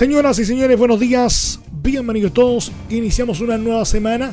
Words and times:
Señoras 0.00 0.38
y 0.38 0.46
señores, 0.46 0.78
buenos 0.78 0.98
días. 0.98 1.60
Bienvenidos 1.70 2.32
todos. 2.32 2.72
Iniciamos 2.88 3.42
una 3.42 3.58
nueva 3.58 3.84
semana 3.84 4.30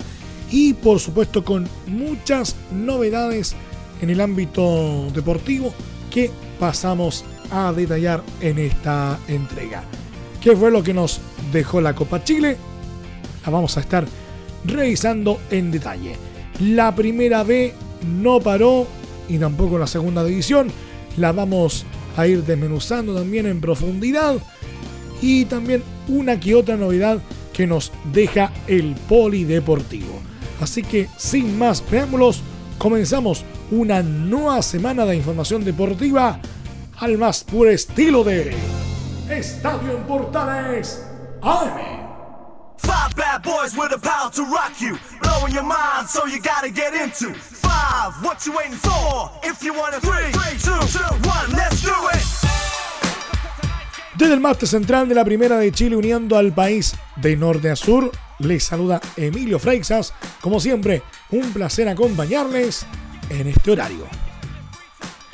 y 0.50 0.74
por 0.74 0.98
supuesto 0.98 1.44
con 1.44 1.68
muchas 1.88 2.56
novedades 2.72 3.54
en 4.02 4.10
el 4.10 4.22
ámbito 4.22 5.12
deportivo 5.14 5.74
que 6.10 6.32
pasamos 6.58 7.26
a 7.52 7.74
detallar 7.74 8.24
en 8.40 8.60
esta 8.60 9.20
entrega. 9.28 9.84
¿Qué 10.42 10.56
fue 10.56 10.72
lo 10.72 10.82
que 10.82 10.94
nos 10.94 11.20
dejó 11.52 11.82
la 11.82 11.94
Copa 11.94 12.24
Chile? 12.24 12.56
La 13.46 13.52
vamos 13.52 13.76
a 13.76 13.82
estar 13.82 14.06
revisando 14.64 15.38
en 15.52 15.70
detalle. 15.70 16.16
La 16.62 16.96
primera 16.96 17.44
B 17.44 17.74
no 18.22 18.40
paró 18.40 18.88
y 19.28 19.38
tampoco 19.38 19.78
la 19.78 19.88
segunda 19.88 20.24
división. 20.24 20.72
La 21.18 21.34
vamos 21.34 21.86
a 22.16 22.26
ir 22.26 22.46
desmenuzando 22.46 23.14
también 23.14 23.48
en 23.48 23.60
profundidad 23.60 24.38
y 25.22 25.46
también 25.46 25.84
una 26.08 26.40
que 26.40 26.56
otra 26.56 26.76
novedad 26.76 27.20
que 27.54 27.68
nos 27.68 27.92
deja 28.14 28.52
el 28.68 28.96
polideportivo. 29.08 30.22
Así 30.62 30.84
que 30.84 31.10
sin 31.18 31.58
más 31.58 31.82
preámbulos, 31.82 32.42
comenzamos 32.78 33.44
una 33.72 34.02
nueva 34.02 34.62
semana 34.62 35.06
de 35.06 35.16
información 35.16 35.64
deportiva 35.64 36.40
al 36.98 37.18
más 37.18 37.44
puro 37.44 37.70
estilo 37.70 38.24
de 38.24 38.56
Estadio 39.30 39.98
en 39.98 40.04
Portales 40.04 41.04
AM. 41.42 42.08
Five 42.78 43.16
bad 43.16 43.44
boys 43.44 43.76
with 43.76 43.90
the 43.90 43.98
power 43.98 44.32
to 44.32 44.44
rock 44.44 44.80
you, 44.80 44.98
blowing 45.22 45.54
your 45.54 45.64
mind, 45.64 46.08
so 46.08 46.26
you 46.26 46.40
gotta 46.40 46.70
get 46.70 46.94
into 46.94 47.34
five. 47.34 48.14
What 48.24 48.46
you 48.46 48.54
waiting 48.56 48.78
for? 48.78 49.32
If 49.44 49.64
you 49.64 49.74
want 49.74 49.96
to 49.96 50.00
three, 50.00 50.32
two, 50.60 50.72
one, 51.28 51.52
let's 51.52 51.82
do 51.82 51.94
it. 52.14 52.37
Desde 54.18 54.34
el 54.34 54.40
máster 54.40 54.68
central 54.68 55.08
de 55.08 55.14
la 55.14 55.24
Primera 55.24 55.60
de 55.60 55.72
Chile 55.72 55.96
uniendo 55.96 56.38
al 56.38 56.52
país 56.52 56.96
de 57.18 57.38
norte 57.38 57.70
a 57.70 57.76
sur, 57.76 58.12
les 58.40 58.64
saluda 58.64 59.00
Emilio 59.16 59.60
Freixas. 59.60 60.12
Como 60.42 60.60
siempre, 60.60 61.04
un 61.30 61.54
placer 61.54 61.88
acompañarles 61.88 62.88
en 63.30 63.48
este 63.48 63.72
horario. 63.72 64.06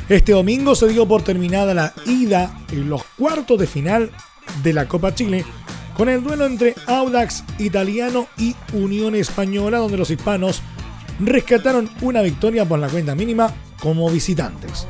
Este 0.09 0.33
domingo 0.33 0.75
se 0.75 0.89
dio 0.89 1.07
por 1.07 1.21
terminada 1.21 1.73
la 1.73 1.93
ida 2.05 2.59
en 2.73 2.89
los 2.89 3.05
cuartos 3.17 3.57
de 3.57 3.67
final 3.67 4.11
de 4.63 4.73
la 4.73 4.85
Copa 4.85 5.15
Chile 5.15 5.45
con 5.95 6.09
el 6.09 6.21
duelo 6.21 6.45
entre 6.45 6.75
Audax 6.85 7.45
Italiano 7.59 8.27
y 8.37 8.53
Unión 8.73 9.15
Española 9.15 9.77
donde 9.77 9.97
los 9.97 10.11
hispanos 10.11 10.61
rescataron 11.21 11.89
una 12.01 12.21
victoria 12.21 12.65
por 12.65 12.79
la 12.79 12.89
cuenta 12.89 13.15
mínima 13.15 13.53
como 13.79 14.09
visitantes. 14.09 14.87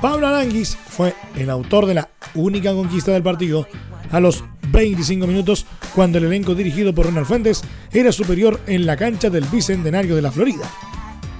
Pablo 0.00 0.28
Aranguis 0.28 0.76
fue 0.76 1.14
el 1.36 1.50
autor 1.50 1.86
de 1.86 1.94
la 1.94 2.08
única 2.34 2.72
conquista 2.72 3.10
del 3.12 3.22
partido 3.22 3.66
a 4.12 4.20
los 4.20 4.44
25 4.70 5.26
minutos 5.26 5.66
cuando 5.94 6.18
el 6.18 6.24
elenco 6.24 6.54
dirigido 6.54 6.94
por 6.94 7.06
Ronald 7.06 7.26
Fuentes 7.26 7.62
era 7.92 8.12
superior 8.12 8.60
en 8.66 8.86
la 8.86 8.96
cancha 8.96 9.28
del 9.28 9.44
Bicentenario 9.46 10.14
de 10.14 10.22
la 10.22 10.30
Florida. 10.30 10.70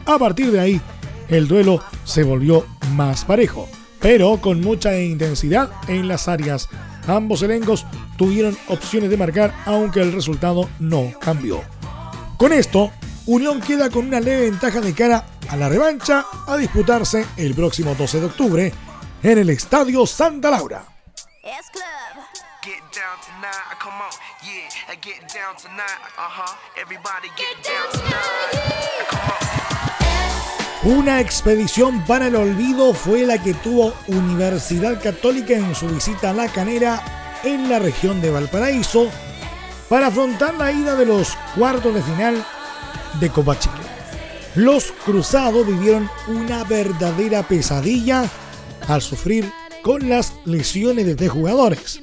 A 0.06 0.18
partir 0.18 0.50
de 0.50 0.58
ahí, 0.58 0.80
el 1.28 1.46
duelo 1.46 1.82
se 2.04 2.24
volvió 2.24 2.66
más 2.94 3.24
parejo, 3.24 3.68
pero 4.00 4.38
con 4.38 4.60
mucha 4.60 4.98
intensidad 4.98 5.70
en 5.86 6.08
las 6.08 6.26
áreas. 6.26 6.68
Ambos 7.06 7.42
elencos 7.42 7.86
tuvieron 8.16 8.56
opciones 8.66 9.08
de 9.10 9.16
marcar 9.16 9.54
aunque 9.66 10.00
el 10.00 10.12
resultado 10.12 10.68
no 10.80 11.12
cambió. 11.20 11.62
Con 12.36 12.52
esto, 12.52 12.90
Unión 13.26 13.60
queda 13.60 13.90
con 13.90 14.06
una 14.06 14.20
leve 14.20 14.50
ventaja 14.50 14.80
de 14.80 14.94
cara 14.94 15.26
a 15.48 15.56
la 15.56 15.68
revancha 15.68 16.26
a 16.46 16.56
disputarse 16.56 17.26
el 17.36 17.54
próximo 17.54 17.94
12 17.94 18.20
de 18.20 18.26
octubre 18.26 18.72
en 19.22 19.38
el 19.38 19.50
Estadio 19.50 20.06
Santa 20.06 20.50
Laura. 20.50 20.84
Una 30.84 31.20
expedición 31.20 32.04
para 32.04 32.28
el 32.28 32.36
olvido 32.36 32.94
fue 32.94 33.26
la 33.26 33.42
que 33.42 33.54
tuvo 33.54 33.94
Universidad 34.06 35.02
Católica 35.02 35.54
en 35.54 35.74
su 35.74 35.88
visita 35.88 36.30
a 36.30 36.34
La 36.34 36.48
Canera 36.48 37.02
en 37.42 37.68
la 37.68 37.78
región 37.78 38.20
de 38.20 38.30
Valparaíso 38.30 39.10
para 39.88 40.08
afrontar 40.08 40.54
la 40.54 40.70
ida 40.70 40.94
de 40.94 41.06
los 41.06 41.36
cuartos 41.56 41.94
de 41.94 42.02
final 42.02 42.46
de 43.20 43.30
Copa 43.30 43.58
Chile. 43.58 43.87
Los 44.54 44.92
cruzados 45.04 45.66
vivieron 45.66 46.10
una 46.26 46.64
verdadera 46.64 47.42
pesadilla 47.42 48.28
al 48.88 49.02
sufrir 49.02 49.50
con 49.82 50.08
las 50.08 50.32
lesiones 50.44 51.06
de 51.06 51.14
tres 51.14 51.30
jugadores. 51.30 52.00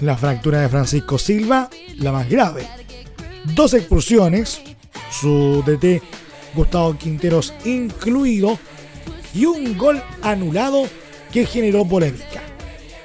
La 0.00 0.16
fractura 0.16 0.60
de 0.60 0.68
Francisco 0.68 1.18
Silva, 1.18 1.70
la 1.96 2.12
más 2.12 2.28
grave. 2.28 2.68
Dos 3.54 3.74
expulsiones, 3.74 4.60
su 5.10 5.62
DT 5.66 6.02
Gustavo 6.54 6.96
Quinteros 6.96 7.54
incluido, 7.64 8.58
y 9.34 9.44
un 9.44 9.76
gol 9.76 10.02
anulado 10.22 10.84
que 11.32 11.46
generó 11.46 11.84
polémica. 11.84 12.42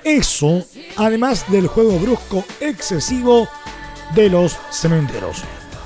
Eso, 0.04 0.66
además 0.98 1.50
del 1.52 1.68
juego 1.68 2.00
brusco 2.00 2.44
excesivo 2.60 3.48
de 4.16 4.30
los 4.30 4.58
cementeros. 4.72 5.44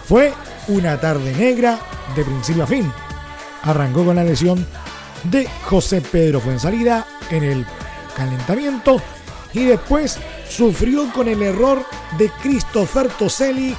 Fue 0.08 0.34
una 0.68 1.00
tarde 1.00 1.34
negra 1.34 1.80
de 2.16 2.24
principio 2.24 2.64
a 2.64 2.68
fin. 2.68 2.92
Arrancó 3.64 4.06
con 4.06 4.16
la 4.16 4.24
lesión 4.24 4.66
de 5.24 5.48
José 5.64 6.02
Pedro 6.02 6.40
Fuensalida 6.40 7.06
en 7.30 7.44
el 7.44 7.66
calentamiento 8.16 9.02
y 9.54 9.66
después 9.66 10.18
sufrió 10.50 11.12
con 11.12 11.28
el 11.28 11.42
error 11.42 11.84
de 12.18 12.30
Christopher 12.42 13.10
Toselli 13.10 13.76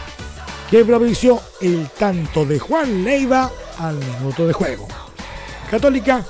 que 0.70 0.84
propició 0.84 1.40
el 1.60 1.88
tanto 1.98 2.44
de 2.44 2.58
Juan 2.58 3.04
Leiva 3.04 3.50
al 3.78 3.96
minuto 3.96 4.46
de 4.46 4.52
juego. 4.52 4.86
Católica 5.70 6.24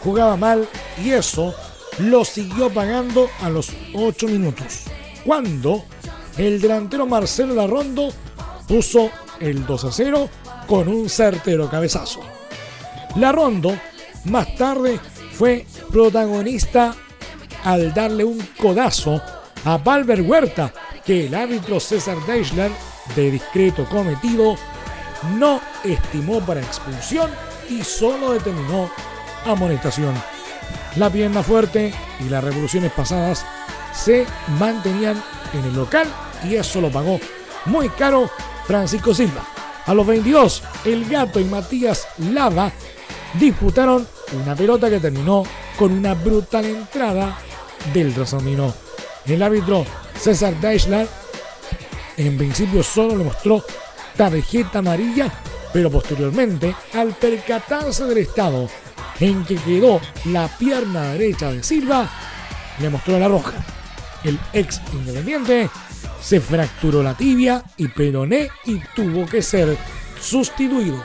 jugaba 0.00 0.36
mal 0.36 0.68
y 1.02 1.10
eso 1.10 1.54
lo 1.98 2.24
siguió 2.24 2.70
pagando 2.70 3.28
a 3.40 3.48
los 3.48 3.72
8 3.94 4.26
minutos, 4.28 4.84
cuando 5.24 5.84
el 6.36 6.60
delantero 6.60 7.06
Marcelo 7.06 7.54
Larrondo 7.54 8.12
puso 8.68 9.10
el 9.40 9.66
2 9.66 9.84
a 9.84 9.92
0 9.92 10.30
con 10.68 10.86
un 10.86 11.08
certero 11.08 11.68
cabezazo. 11.68 12.20
La 13.16 13.32
Rondo 13.32 13.76
más 14.26 14.54
tarde 14.54 15.00
fue 15.32 15.66
protagonista 15.90 16.94
al 17.64 17.92
darle 17.92 18.24
un 18.24 18.38
codazo 18.60 19.20
a 19.64 19.78
Palver 19.78 20.22
Huerta 20.22 20.72
que 21.04 21.26
el 21.26 21.34
árbitro 21.34 21.80
César 21.80 22.18
Deichler, 22.26 22.70
de 23.16 23.30
discreto 23.30 23.86
cometido, 23.86 24.56
no 25.36 25.60
estimó 25.82 26.40
para 26.40 26.60
expulsión 26.60 27.30
y 27.68 27.82
solo 27.82 28.32
determinó 28.32 28.90
amonestación. 29.46 30.14
La 30.96 31.10
pierna 31.10 31.42
fuerte 31.42 31.92
y 32.20 32.28
las 32.28 32.44
revoluciones 32.44 32.92
pasadas 32.92 33.44
se 33.94 34.26
mantenían 34.58 35.22
en 35.54 35.64
el 35.64 35.74
local 35.74 36.06
y 36.44 36.56
eso 36.56 36.80
lo 36.80 36.90
pagó 36.90 37.18
muy 37.64 37.88
caro 37.88 38.30
Francisco 38.66 39.14
Silva. 39.14 39.57
A 39.88 39.94
los 39.94 40.06
22, 40.06 40.62
el 40.84 41.08
gato 41.08 41.40
y 41.40 41.44
Matías 41.44 42.06
Lava 42.18 42.70
disputaron 43.40 44.06
una 44.34 44.54
pelota 44.54 44.90
que 44.90 45.00
terminó 45.00 45.44
con 45.78 45.92
una 45.92 46.12
brutal 46.12 46.66
entrada 46.66 47.38
del 47.94 48.12
trasandino. 48.12 48.74
El 49.24 49.42
árbitro 49.42 49.86
César 50.20 50.54
Deichler 50.60 51.08
en 52.18 52.36
principio 52.36 52.82
solo 52.82 53.16
le 53.16 53.24
mostró 53.24 53.64
tarjeta 54.14 54.80
amarilla, 54.80 55.32
pero 55.72 55.90
posteriormente, 55.90 56.76
al 56.92 57.14
percatarse 57.14 58.04
del 58.04 58.18
estado 58.18 58.68
en 59.20 59.42
que 59.46 59.56
quedó 59.56 60.02
la 60.26 60.48
pierna 60.48 61.12
derecha 61.12 61.50
de 61.50 61.62
Silva, 61.62 62.10
le 62.78 62.90
mostró 62.90 63.18
la 63.18 63.28
roja. 63.28 63.54
El 64.22 64.38
ex 64.52 64.82
independiente 64.92 65.70
se 66.20 66.40
fracturó 66.40 67.02
la 67.02 67.14
tibia 67.14 67.62
y 67.76 67.88
peroné 67.88 68.48
y 68.64 68.80
tuvo 68.94 69.26
que 69.26 69.42
ser 69.42 69.76
sustituido. 70.20 71.02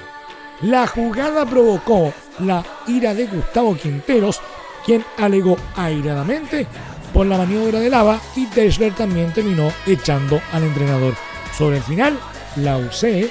La 0.62 0.88
jugada 0.88 1.46
provocó 1.46 2.14
la 2.40 2.64
ira 2.88 3.14
de 3.14 3.28
Gustavo 3.28 3.76
Quinteros, 3.76 4.42
quien 4.86 5.04
alegó 5.18 5.58
airadamente 5.76 6.68
por 7.14 7.28
la 7.28 7.38
maniobra 7.38 7.80
de 7.80 7.90
lava 7.90 8.20
y 8.36 8.48
Tesler 8.48 8.94
también 8.94 9.32
terminó 9.34 9.72
echando 9.86 10.42
al 10.52 10.64
entrenador. 10.64 11.14
Sobre 11.56 11.78
el 11.78 11.84
final, 11.84 12.18
la 12.56 12.78
UC 12.78 13.30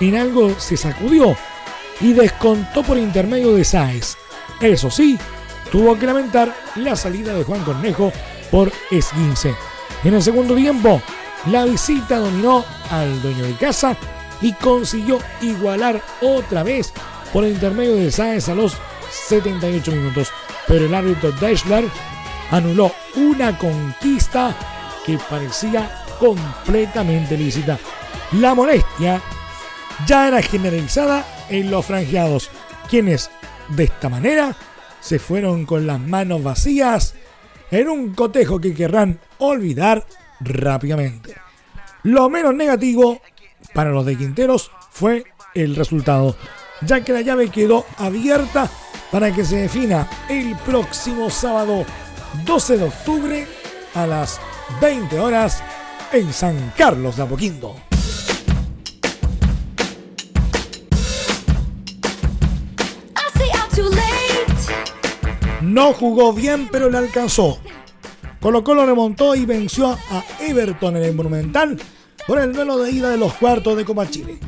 en 0.00 0.16
algo 0.16 0.58
se 0.58 0.76
sacudió 0.76 1.36
y 2.00 2.12
descontó 2.12 2.82
por 2.82 2.98
intermedio 2.98 3.54
de 3.54 3.64
Sáez. 3.64 4.16
Eso 4.60 4.90
sí, 4.90 5.18
tuvo 5.70 5.98
que 5.98 6.06
lamentar 6.06 6.54
la 6.76 6.96
salida 6.96 7.34
de 7.34 7.44
Juan 7.44 7.62
Cornejo 7.64 8.12
por 8.50 8.72
esguince. 8.90 9.54
En 10.04 10.14
el 10.14 10.22
segundo 10.22 10.56
tiempo, 10.56 11.00
la 11.46 11.64
visita 11.64 12.18
dominó 12.18 12.64
al 12.90 13.22
dueño 13.22 13.44
de 13.44 13.54
casa 13.54 13.96
y 14.40 14.52
consiguió 14.54 15.18
igualar 15.40 16.02
otra 16.20 16.64
vez 16.64 16.92
por 17.32 17.44
el 17.44 17.52
intermedio 17.52 17.94
de 17.96 18.10
Sáez 18.10 18.48
a 18.48 18.54
los 18.54 18.76
78 19.28 19.92
minutos. 19.92 20.30
Pero 20.66 20.86
el 20.86 20.94
árbitro 20.94 21.30
Deschler 21.32 21.84
anuló 22.50 22.92
una 23.14 23.56
conquista 23.56 24.54
que 25.06 25.18
parecía 25.30 26.04
completamente 26.18 27.36
lícita. 27.36 27.78
La 28.32 28.54
molestia 28.54 29.22
ya 30.06 30.28
era 30.28 30.42
generalizada 30.42 31.24
en 31.48 31.70
los 31.70 31.86
franjeados, 31.86 32.50
quienes 32.88 33.30
de 33.68 33.84
esta 33.84 34.08
manera 34.08 34.56
se 35.00 35.18
fueron 35.18 35.64
con 35.64 35.86
las 35.86 36.00
manos 36.00 36.42
vacías 36.42 37.14
en 37.70 37.88
un 37.88 38.14
cotejo 38.14 38.60
que 38.60 38.74
querrán 38.74 39.18
olvidar 39.42 40.06
rápidamente. 40.40 41.36
Lo 42.04 42.28
menos 42.28 42.54
negativo 42.54 43.20
para 43.74 43.90
los 43.90 44.04
de 44.06 44.16
Quinteros 44.16 44.70
fue 44.90 45.24
el 45.54 45.76
resultado, 45.76 46.36
ya 46.82 47.02
que 47.02 47.12
la 47.12 47.20
llave 47.20 47.50
quedó 47.50 47.84
abierta 47.98 48.70
para 49.10 49.32
que 49.32 49.44
se 49.44 49.56
defina 49.56 50.08
el 50.28 50.56
próximo 50.66 51.30
sábado 51.30 51.84
12 52.44 52.78
de 52.78 52.84
octubre 52.84 53.46
a 53.94 54.06
las 54.06 54.40
20 54.80 55.18
horas 55.18 55.62
en 56.12 56.32
San 56.32 56.72
Carlos 56.76 57.16
de 57.16 57.22
Apoquindo. 57.22 57.76
No 65.62 65.94
jugó 65.94 66.34
bien, 66.34 66.68
pero 66.70 66.90
le 66.90 66.98
alcanzó. 66.98 67.58
Colo 68.42 68.64
Colo 68.64 68.84
remontó 68.84 69.36
y 69.36 69.46
venció 69.46 69.86
a 69.90 70.24
Everton 70.40 70.96
en 70.96 71.04
el 71.04 71.14
Monumental 71.14 71.80
por 72.26 72.40
el 72.40 72.52
duelo 72.52 72.76
de 72.76 72.90
ida 72.90 73.08
de 73.08 73.16
los 73.16 73.34
cuartos 73.34 73.76
de 73.76 73.84
Copa 73.84 74.10
Chile. 74.10 74.40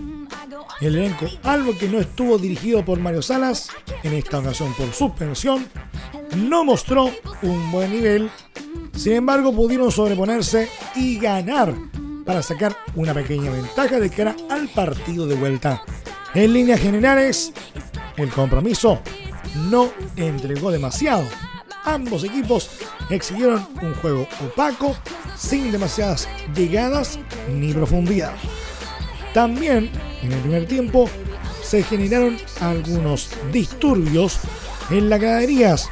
El 0.81 0.97
elenco, 0.97 1.27
algo 1.45 1.79
que 1.79 1.89
no 1.89 2.01
estuvo 2.01 2.37
dirigido 2.37 2.85
por 2.85 2.99
Mario 2.99 3.23
Salas, 3.23 3.69
en 4.03 4.15
esta 4.15 4.41
ocasión 4.41 4.75
por 4.75 4.93
suspensión, 4.93 5.69
no 6.37 6.65
mostró 6.65 7.13
un 7.43 7.71
buen 7.71 7.93
nivel. 7.93 8.29
Sin 8.97 9.13
embargo, 9.13 9.55
pudieron 9.55 9.93
sobreponerse 9.93 10.69
y 10.97 11.21
ganar 11.21 11.73
para 12.27 12.43
sacar 12.43 12.77
una 12.97 13.15
pequeña 13.15 13.53
ventaja 13.53 14.01
de 14.01 14.11
cara 14.11 14.35
al 14.51 14.67
partido 14.71 15.29
de 15.29 15.37
vuelta. 15.37 15.85
En 16.35 16.53
líneas 16.53 16.81
generales, 16.81 17.53
el 18.17 18.29
compromiso 18.31 19.01
no 19.71 19.93
entregó 20.17 20.73
demasiado. 20.73 21.29
Ambos 21.85 22.25
equipos 22.25 22.71
exhibieron 23.11 23.67
un 23.83 23.95
juego 23.95 24.27
opaco, 24.45 24.97
sin 25.37 25.73
demasiadas 25.73 26.29
llegadas 26.55 27.19
ni 27.49 27.73
profundidad. 27.73 28.33
También, 29.33 29.91
en 30.23 30.33
el 30.33 30.41
primer 30.41 30.67
tiempo, 30.67 31.09
se 31.63 31.83
generaron 31.83 32.37
algunos 32.61 33.31
disturbios 33.53 34.39
en 34.91 35.11
las 35.11 35.21
graderías 35.21 35.91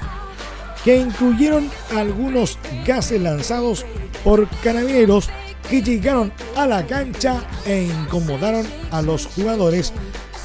que 0.84 0.96
incluyeron 0.96 1.70
algunos 1.96 2.58
gases 2.86 3.20
lanzados 3.20 3.86
por 4.24 4.48
carabineros 4.62 5.30
que 5.68 5.82
llegaron 5.82 6.32
a 6.56 6.66
la 6.66 6.86
cancha 6.86 7.42
e 7.64 7.84
incomodaron 7.84 8.66
a 8.90 9.02
los 9.02 9.26
jugadores, 9.26 9.92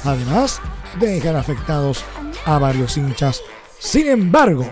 además 0.04 0.60
de 0.98 1.08
dejar 1.08 1.36
afectados 1.36 2.04
a 2.44 2.58
varios 2.58 2.96
hinchas. 2.96 3.42
Sin 3.78 4.08
embargo, 4.08 4.68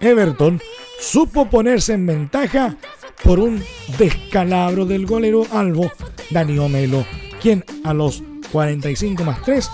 Everton 0.00 0.60
supo 1.00 1.48
ponerse 1.48 1.94
en 1.94 2.06
ventaja 2.06 2.76
por 3.22 3.38
un 3.38 3.62
descalabro 3.98 4.84
del 4.86 5.06
golero 5.06 5.46
albo 5.52 5.90
Dani 6.30 6.58
Melo, 6.68 7.04
quien 7.40 7.64
a 7.84 7.94
los 7.94 8.22
45 8.52 9.24
más 9.24 9.42
3 9.42 9.70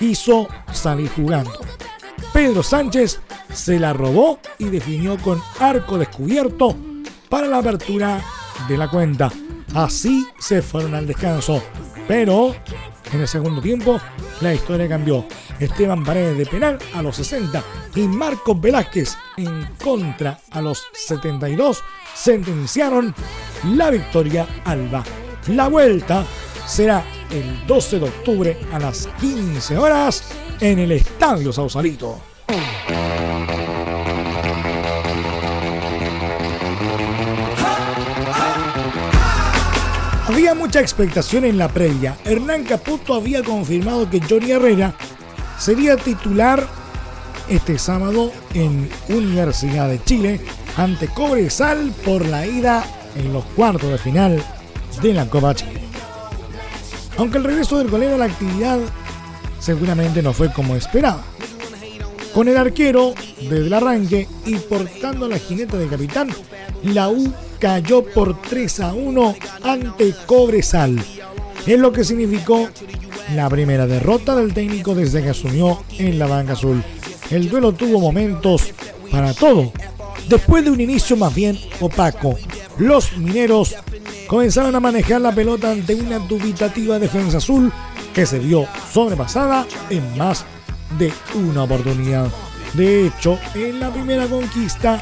hizo 0.00 0.48
salir 0.72 1.10
jugando. 1.10 1.52
Pedro 2.32 2.62
Sánchez 2.62 3.20
se 3.52 3.78
la 3.78 3.92
robó 3.92 4.38
y 4.58 4.66
definió 4.66 5.16
con 5.18 5.42
arco 5.60 5.98
descubierto 5.98 6.76
para 7.28 7.46
la 7.46 7.58
apertura 7.58 8.22
de 8.68 8.76
la 8.76 8.88
cuenta. 8.88 9.30
Así 9.74 10.26
se 10.38 10.62
fueron 10.62 10.94
al 10.94 11.06
descanso. 11.06 11.62
Pero 12.06 12.54
en 13.12 13.20
el 13.20 13.28
segundo 13.28 13.60
tiempo 13.60 14.00
la 14.40 14.54
historia 14.54 14.88
cambió. 14.88 15.24
Esteban 15.60 16.04
Paredes 16.04 16.38
de 16.38 16.46
penal 16.46 16.78
a 16.94 17.02
los 17.02 17.16
60 17.16 17.62
y 17.94 18.02
Marcos 18.02 18.60
Velázquez 18.60 19.16
en 19.36 19.66
contra 19.82 20.38
a 20.50 20.60
los 20.60 20.86
72 20.92 21.82
sentenciaron 22.14 23.14
la 23.74 23.90
victoria 23.90 24.46
alba. 24.64 25.02
La 25.48 25.68
vuelta 25.68 26.24
será 26.66 27.04
el 27.30 27.66
12 27.66 27.98
de 27.98 28.04
octubre 28.04 28.58
a 28.72 28.78
las 28.78 29.08
15 29.20 29.76
horas 29.76 30.30
en 30.60 30.78
el 30.78 30.92
Estadio 30.92 31.52
Sausalito. 31.52 32.20
Había 40.26 40.54
mucha 40.54 40.80
expectación 40.80 41.46
en 41.46 41.56
la 41.56 41.68
previa. 41.68 42.18
Hernán 42.24 42.64
Caputo 42.64 43.14
había 43.14 43.42
confirmado 43.42 44.08
que 44.10 44.20
Johnny 44.20 44.50
Herrera 44.50 44.94
sería 45.58 45.96
titular 45.96 46.66
este 47.48 47.78
sábado 47.78 48.32
en 48.54 48.88
Universidad 49.08 49.88
de 49.88 50.02
Chile 50.04 50.40
ante 50.76 51.08
Cobresal 51.08 51.92
por 52.04 52.24
la 52.26 52.46
ida 52.46 52.84
en 53.16 53.32
los 53.32 53.44
cuartos 53.44 53.90
de 53.90 53.98
final 53.98 54.42
de 55.02 55.14
la 55.14 55.28
Copa 55.28 55.54
Chile. 55.54 55.80
Aunque 57.16 57.38
el 57.38 57.44
regreso 57.44 57.78
del 57.78 57.88
golero 57.88 58.14
a 58.14 58.18
la 58.18 58.26
actividad 58.26 58.78
seguramente 59.58 60.22
no 60.22 60.32
fue 60.32 60.52
como 60.52 60.76
esperaba. 60.76 61.22
Con 62.32 62.46
el 62.46 62.56
arquero 62.56 63.14
desde 63.40 63.66
el 63.66 63.72
arranque 63.72 64.28
y 64.44 64.56
portando 64.56 65.26
la 65.26 65.38
jineta 65.38 65.76
de 65.76 65.88
capitán, 65.88 66.28
la 66.84 67.08
U 67.08 67.32
cayó 67.58 68.04
por 68.04 68.40
3 68.42 68.80
a 68.80 68.92
1 68.92 69.34
ante 69.64 70.14
Cobresal. 70.26 70.96
Es 71.66 71.78
lo 71.78 71.92
que 71.92 72.04
significó 72.04 72.68
la 73.34 73.48
primera 73.48 73.86
derrota 73.86 74.34
del 74.34 74.54
técnico 74.54 74.94
desde 74.94 75.22
que 75.22 75.30
asumió 75.30 75.82
en 75.98 76.18
la 76.18 76.26
banca 76.26 76.52
azul. 76.54 76.82
El 77.30 77.48
duelo 77.48 77.72
tuvo 77.72 78.00
momentos 78.00 78.72
para 79.10 79.34
todo. 79.34 79.72
Después 80.28 80.64
de 80.64 80.70
un 80.70 80.80
inicio 80.80 81.16
más 81.16 81.34
bien 81.34 81.58
opaco, 81.80 82.36
los 82.78 83.16
mineros 83.16 83.74
comenzaron 84.26 84.74
a 84.74 84.80
manejar 84.80 85.20
la 85.20 85.34
pelota 85.34 85.70
ante 85.70 85.94
una 85.94 86.18
dubitativa 86.18 86.98
defensa 86.98 87.38
azul 87.38 87.72
que 88.14 88.26
se 88.26 88.38
vio 88.38 88.66
sobrepasada 88.92 89.66
en 89.90 90.16
más 90.16 90.44
de 90.98 91.12
una 91.34 91.64
oportunidad. 91.64 92.28
De 92.74 93.06
hecho, 93.06 93.38
en 93.54 93.80
la 93.80 93.90
primera 93.90 94.26
conquista 94.26 95.00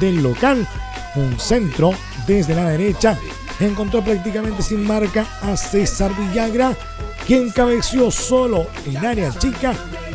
del 0.00 0.22
local, 0.22 0.66
un 1.14 1.38
centro 1.38 1.92
desde 2.26 2.54
la 2.54 2.68
derecha 2.68 3.18
encontró 3.60 4.02
prácticamente 4.02 4.62
sin 4.62 4.86
marca 4.86 5.26
a 5.42 5.56
César 5.56 6.12
Villagra, 6.18 6.76
quien 7.26 7.50
cabeció 7.50 8.10
solo 8.10 8.66
en 8.86 9.04
área 9.04 9.36
chica 9.36 9.74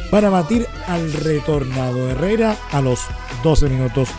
para 0.10 0.30
batir 0.30 0.66
al 0.88 1.12
retornado 1.12 2.10
Herrera 2.10 2.56
a 2.72 2.82
los 2.82 3.02
12 3.44 3.70
minutos. 3.70 4.10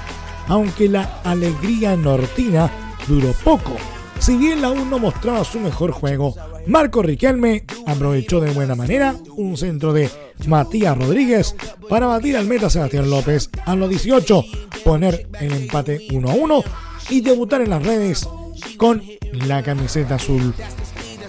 Aunque 0.48 0.88
la 0.88 1.20
alegría 1.24 1.96
nortina 1.96 2.70
duró 3.06 3.32
poco, 3.44 3.76
si 4.18 4.36
bien 4.36 4.62
la 4.62 4.70
1 4.70 4.98
mostraba 4.98 5.44
su 5.44 5.58
mejor 5.58 5.92
juego, 5.92 6.34
Marco 6.66 7.02
Riquelme 7.02 7.64
aprovechó 7.86 8.40
de 8.40 8.52
buena 8.52 8.74
manera 8.74 9.16
un 9.36 9.56
centro 9.56 9.92
de 9.92 10.10
Matías 10.46 10.96
Rodríguez 10.96 11.56
para 11.88 12.06
batir 12.06 12.36
al 12.36 12.46
meta 12.46 12.70
Sebastián 12.70 13.10
López 13.10 13.50
a 13.64 13.74
los 13.74 13.88
18, 13.88 14.44
poner 14.84 15.28
el 15.40 15.52
empate 15.52 16.06
1 16.12 16.30
a 16.30 16.34
1 16.34 16.64
y 17.10 17.20
debutar 17.20 17.62
en 17.62 17.70
las 17.70 17.82
redes 17.82 18.28
con 18.76 19.02
la 19.32 19.62
camiseta 19.62 20.16
azul. 20.16 20.54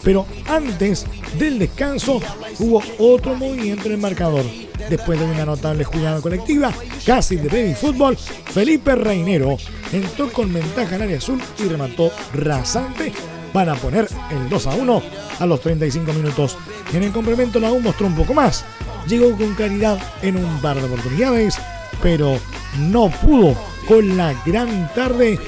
Pero 0.04 0.26
antes 0.48 1.06
del 1.38 1.60
descanso 1.60 2.22
hubo 2.60 2.82
otro 3.00 3.36
movimiento 3.36 3.86
en 3.86 3.94
el 3.94 3.98
marcador. 3.98 4.44
Después 4.90 5.18
de 5.18 5.26
una 5.26 5.46
notable 5.46 5.84
jugada 5.84 6.20
colectiva, 6.20 6.74
casi 7.06 7.38
de 7.38 7.48
baby 7.48 7.74
fútbol, 7.74 8.18
Felipe 8.18 8.96
Reinero 8.96 9.58
entró 9.94 10.32
con 10.32 10.52
ventaja 10.52 10.96
en 10.96 11.04
área 11.04 11.18
azul 11.18 11.42
y 11.58 11.64
remató 11.64 12.12
rasante 12.34 13.14
para 13.54 13.76
poner 13.76 14.10
el 14.32 14.50
2 14.50 14.68
a 14.68 14.76
1 14.76 15.04
a 15.40 15.46
los 15.46 15.62
35 15.62 16.12
minutos. 16.14 16.58
En 16.94 17.04
el 17.04 17.12
complemento 17.12 17.60
la 17.60 17.72
U 17.72 17.80
mostró 17.80 18.08
un 18.08 18.16
poco 18.16 18.34
más. 18.34 18.66
Llegó 19.08 19.36
con 19.38 19.54
claridad 19.54 20.00
en 20.22 20.38
un 20.38 20.62
par 20.62 20.78
de 20.78 20.86
oportunidades, 20.86 21.58
pero 22.02 22.38
no 22.80 23.10
pudo 23.10 23.56
con 23.88 24.18
la 24.18 24.34
gran 24.46 24.92
tarde 24.94 25.40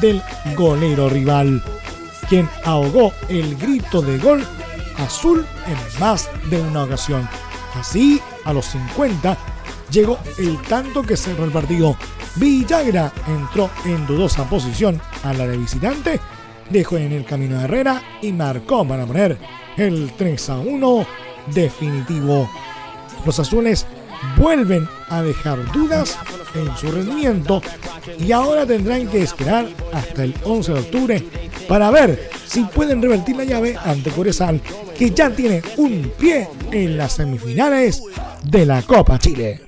del 0.00 0.22
golero 0.56 1.08
rival, 1.08 1.62
quien 2.28 2.48
ahogó 2.64 3.12
el 3.28 3.56
grito 3.56 4.02
de 4.02 4.18
gol 4.18 4.46
azul 4.98 5.46
en 5.66 6.00
más 6.00 6.28
de 6.50 6.60
una 6.60 6.84
ocasión. 6.84 7.28
Así, 7.74 8.20
a 8.44 8.52
los 8.52 8.66
50, 8.66 9.36
llegó 9.90 10.18
el 10.38 10.60
tanto 10.62 11.02
que 11.02 11.16
cerró 11.16 11.44
el 11.44 11.52
partido. 11.52 11.96
Villagra 12.36 13.12
entró 13.26 13.70
en 13.84 14.06
dudosa 14.06 14.48
posición 14.48 15.00
a 15.24 15.32
la 15.32 15.46
de 15.46 15.56
visitante, 15.56 16.20
dejó 16.70 16.96
en 16.96 17.12
el 17.12 17.24
camino 17.24 17.58
de 17.58 17.64
Herrera 17.64 18.02
y 18.22 18.32
marcó 18.32 18.86
para 18.86 19.06
poner 19.06 19.38
el 19.76 20.12
3 20.16 20.50
a 20.50 20.58
1 20.58 21.06
definitivo. 21.54 22.48
Los 23.24 23.38
azules 23.38 23.86
vuelven 24.36 24.88
a 25.08 25.22
dejar 25.22 25.70
dudas 25.72 26.18
en 26.54 26.76
su 26.76 26.90
rendimiento 26.90 27.60
y 28.18 28.32
ahora 28.32 28.66
tendrán 28.66 29.06
que 29.08 29.22
esperar 29.22 29.66
hasta 29.92 30.24
el 30.24 30.34
11 30.44 30.72
de 30.72 30.80
octubre 30.80 31.28
para 31.68 31.90
ver 31.90 32.30
si 32.46 32.64
pueden 32.64 33.02
revertir 33.02 33.36
la 33.36 33.44
llave 33.44 33.76
ante 33.84 34.10
Corezal, 34.10 34.60
que 34.96 35.10
ya 35.10 35.30
tiene 35.30 35.62
un 35.76 36.10
pie 36.18 36.48
en 36.72 36.96
las 36.96 37.12
semifinales 37.12 38.02
de 38.44 38.66
la 38.66 38.82
Copa 38.82 39.18
Chile. 39.18 39.62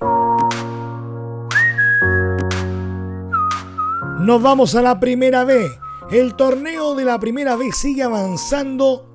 Nos 4.20 4.42
vamos 4.42 4.74
a 4.74 4.82
la 4.82 4.98
primera 5.00 5.44
B. 5.44 5.70
El 6.10 6.34
torneo 6.34 6.94
de 6.94 7.04
la 7.04 7.18
primera 7.18 7.56
B 7.56 7.70
sigue 7.72 8.02
avanzando 8.02 9.06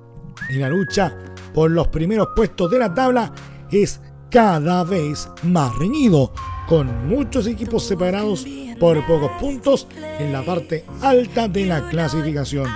y 0.48 0.54
la 0.54 0.68
lucha 0.68 1.16
por 1.52 1.70
los 1.70 1.88
primeros 1.88 2.28
puestos 2.34 2.70
de 2.70 2.78
la 2.78 2.92
tabla 2.94 3.32
es 3.70 4.00
cada 4.36 4.84
vez 4.84 5.30
más 5.44 5.74
reñido, 5.78 6.30
con 6.68 7.08
muchos 7.08 7.46
equipos 7.46 7.84
separados 7.84 8.46
por 8.78 9.02
pocos 9.06 9.30
puntos 9.40 9.88
en 10.18 10.30
la 10.30 10.44
parte 10.44 10.84
alta 11.00 11.48
de 11.48 11.64
la 11.64 11.88
clasificación. 11.88 12.70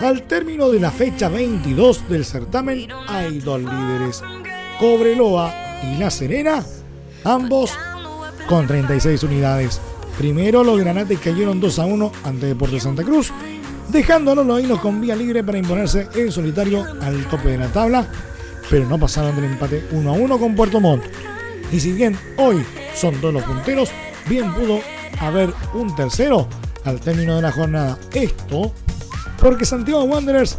Al 0.00 0.22
término 0.22 0.70
de 0.70 0.80
la 0.80 0.90
fecha 0.90 1.28
22 1.28 2.08
del 2.08 2.24
certamen 2.24 2.88
hay 3.08 3.40
dos 3.40 3.60
líderes, 3.60 4.22
Cobreloa 4.80 5.54
y 5.82 5.98
La 5.98 6.10
Serena, 6.10 6.64
ambos 7.24 7.72
con 8.48 8.66
36 8.66 9.22
unidades. 9.24 9.82
Primero 10.16 10.64
los 10.64 10.80
granates 10.80 11.18
cayeron 11.18 11.60
2 11.60 11.78
a 11.78 11.84
1 11.84 12.12
ante 12.24 12.46
Deportes 12.46 12.84
Santa 12.84 13.02
Cruz, 13.02 13.30
dejando 13.90 14.32
a 14.32 14.34
los 14.34 14.46
loinos 14.46 14.80
con 14.80 14.98
vía 14.98 15.14
libre 15.14 15.44
para 15.44 15.58
imponerse 15.58 16.08
en 16.14 16.32
solitario 16.32 16.86
al 17.02 17.26
tope 17.26 17.50
de 17.50 17.58
la 17.58 17.68
tabla, 17.68 18.06
pero 18.70 18.86
no 18.86 18.98
pasaron 18.98 19.34
del 19.36 19.46
empate 19.46 19.86
1 19.92 20.10
a 20.10 20.12
1 20.12 20.38
con 20.38 20.54
Puerto 20.54 20.80
Montt. 20.80 21.04
Y 21.70 21.80
si 21.80 21.92
bien 21.92 22.18
hoy 22.36 22.64
son 22.94 23.20
dos 23.20 23.32
los 23.32 23.42
punteros, 23.44 23.90
bien 24.28 24.52
pudo 24.54 24.80
haber 25.20 25.52
un 25.74 25.94
tercero 25.94 26.48
al 26.84 27.00
término 27.00 27.36
de 27.36 27.42
la 27.42 27.52
jornada. 27.52 27.98
Esto 28.12 28.72
porque 29.40 29.64
Santiago 29.64 30.04
Wanderers 30.04 30.58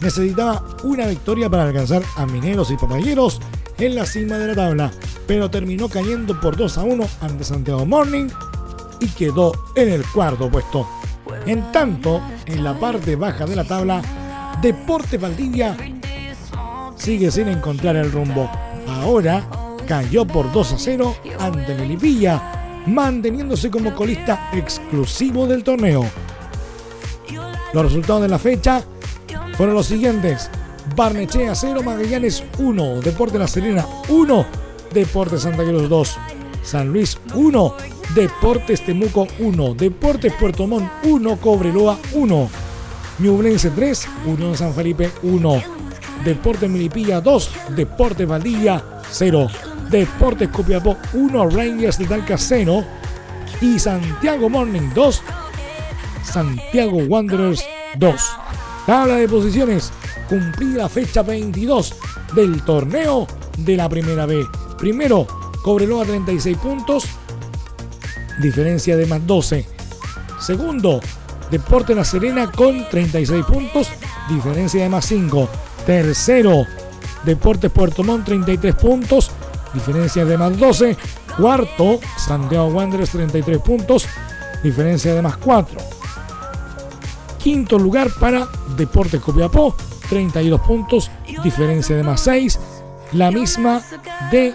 necesitaba 0.00 0.64
una 0.84 1.06
victoria 1.06 1.50
para 1.50 1.64
alcanzar 1.64 2.02
a 2.16 2.26
Mineros 2.26 2.70
y 2.70 2.76
Papayeros 2.76 3.40
en 3.78 3.94
la 3.94 4.06
cima 4.06 4.38
de 4.38 4.48
la 4.48 4.54
tabla, 4.54 4.90
pero 5.26 5.50
terminó 5.50 5.88
cayendo 5.88 6.38
por 6.40 6.56
2 6.56 6.78
a 6.78 6.82
1 6.82 7.06
ante 7.20 7.44
Santiago 7.44 7.84
Morning 7.84 8.28
y 9.00 9.08
quedó 9.08 9.52
en 9.74 9.90
el 9.90 10.04
cuarto 10.06 10.50
puesto. 10.50 10.88
En 11.46 11.72
tanto, 11.72 12.20
en 12.46 12.62
la 12.62 12.78
parte 12.78 13.16
baja 13.16 13.46
de 13.46 13.56
la 13.56 13.64
tabla, 13.64 14.02
Deporte 14.62 15.18
Valdivia 15.18 15.76
sigue 17.02 17.32
sin 17.32 17.48
encontrar 17.48 17.96
el 17.96 18.12
rumbo. 18.12 18.48
Ahora 18.86 19.44
cayó 19.88 20.24
por 20.24 20.52
2 20.52 20.72
a 20.72 20.78
0 20.78 21.16
ante 21.40 21.74
Melipilla, 21.74 22.84
manteniéndose 22.86 23.70
como 23.70 23.92
colista 23.92 24.50
exclusivo 24.52 25.48
del 25.48 25.64
torneo. 25.64 26.04
Los 27.72 27.84
resultados 27.84 28.22
de 28.22 28.28
la 28.28 28.38
fecha 28.38 28.84
fueron 29.56 29.74
los 29.74 29.86
siguientes. 29.86 30.48
Barnechea 30.94 31.56
0, 31.56 31.82
Magallanes 31.82 32.44
1, 32.58 33.00
Deporte 33.00 33.38
La 33.38 33.48
Serena 33.48 33.84
1, 34.08 34.46
Deporte 34.92 35.38
Santa 35.38 35.64
Cruz 35.64 35.88
2, 35.88 36.18
San 36.62 36.92
Luis 36.92 37.18
1, 37.34 37.74
Deportes 38.14 38.84
Temuco 38.84 39.26
1, 39.40 39.74
Deportes 39.74 40.32
Puerto 40.34 40.68
Montt 40.68 40.88
1, 41.04 41.36
Cobreloa 41.38 41.98
1, 42.12 42.50
Ñublense 43.18 43.70
3, 43.70 44.06
Unión 44.26 44.56
San 44.56 44.72
Felipe 44.74 45.10
1, 45.22 45.62
Deportes 46.24 46.70
Milipilla 46.70 47.20
2, 47.20 47.50
Deportes 47.76 48.26
Valdivia 48.26 48.82
0, 49.10 49.48
Deportes 49.90 50.48
Copiapó 50.48 50.96
1, 51.12 51.50
Rangers 51.50 51.98
de 51.98 52.06
Talca 52.06 52.38
0 52.38 52.84
y 53.60 53.78
Santiago 53.78 54.48
Morning 54.48 54.90
2, 54.94 55.22
Santiago 56.24 56.98
Wanderers 56.98 57.64
2. 57.98 58.22
Tabla 58.86 59.16
de 59.16 59.28
posiciones, 59.28 59.92
cumplida 60.28 60.88
fecha 60.88 61.22
22 61.22 61.94
del 62.34 62.62
torneo 62.62 63.26
de 63.58 63.76
la 63.76 63.88
Primera 63.88 64.26
B. 64.26 64.46
Primero, 64.78 65.26
Cobreloa 65.62 66.04
36 66.04 66.56
puntos, 66.58 67.04
diferencia 68.40 68.96
de 68.96 69.06
más 69.06 69.26
12. 69.26 69.66
Segundo, 70.40 71.00
Deporte 71.50 71.94
La 71.94 72.04
Serena 72.04 72.50
con 72.50 72.88
36 72.88 73.44
puntos, 73.44 73.88
diferencia 74.28 74.82
de 74.82 74.88
más 74.88 75.04
5. 75.06 75.48
Tercero, 75.86 76.66
Deportes 77.24 77.70
Puerto 77.70 78.02
Montt 78.04 78.26
33 78.26 78.74
puntos, 78.74 79.30
diferencia 79.74 80.24
de 80.24 80.38
más 80.38 80.58
12. 80.58 80.96
Cuarto, 81.36 81.98
Santiago 82.18 82.66
Wanderers 82.66 83.10
33 83.10 83.58
puntos, 83.58 84.06
diferencia 84.62 85.14
de 85.14 85.22
más 85.22 85.36
4. 85.38 85.80
Quinto 87.38 87.78
lugar 87.78 88.08
para 88.20 88.46
Deportes 88.76 89.20
Copiapó, 89.20 89.74
32 90.08 90.60
puntos, 90.60 91.10
diferencia 91.42 91.96
de 91.96 92.02
más 92.02 92.20
6. 92.20 92.58
La 93.12 93.30
misma 93.30 93.82
de 94.30 94.54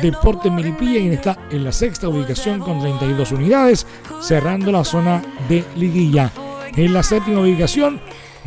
Deportes 0.00 0.50
Milipilla, 0.50 1.00
quien 1.00 1.12
está 1.12 1.38
en 1.50 1.64
la 1.64 1.72
sexta 1.72 2.08
ubicación 2.08 2.60
con 2.60 2.80
32 2.80 3.32
unidades, 3.32 3.86
cerrando 4.20 4.72
la 4.72 4.84
zona 4.84 5.22
de 5.48 5.64
liguilla. 5.76 6.30
En 6.76 6.92
la 6.92 7.02
séptima 7.02 7.40
ubicación, 7.40 8.00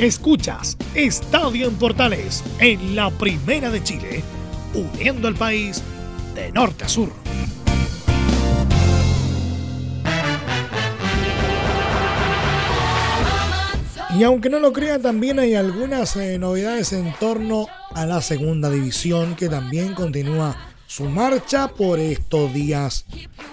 Escuchas 0.00 0.78
Estadio 0.94 1.68
en 1.68 1.74
Portales 1.74 2.42
en 2.58 2.96
la 2.96 3.10
Primera 3.10 3.68
de 3.68 3.84
Chile, 3.84 4.22
uniendo 4.72 5.28
al 5.28 5.34
país 5.34 5.82
de 6.34 6.50
norte 6.52 6.86
a 6.86 6.88
sur. 6.88 7.12
Y 14.18 14.22
aunque 14.24 14.48
no 14.48 14.58
lo 14.58 14.72
crea, 14.72 14.98
también 14.98 15.38
hay 15.38 15.54
algunas 15.54 16.16
eh, 16.16 16.38
novedades 16.38 16.94
en 16.94 17.12
torno 17.20 17.66
a 17.94 18.06
la 18.06 18.22
segunda 18.22 18.70
división 18.70 19.36
que 19.36 19.50
también 19.50 19.92
continúa 19.92 20.56
su 20.86 21.10
marcha 21.10 21.68
por 21.68 21.98
estos 21.98 22.54
días. 22.54 23.04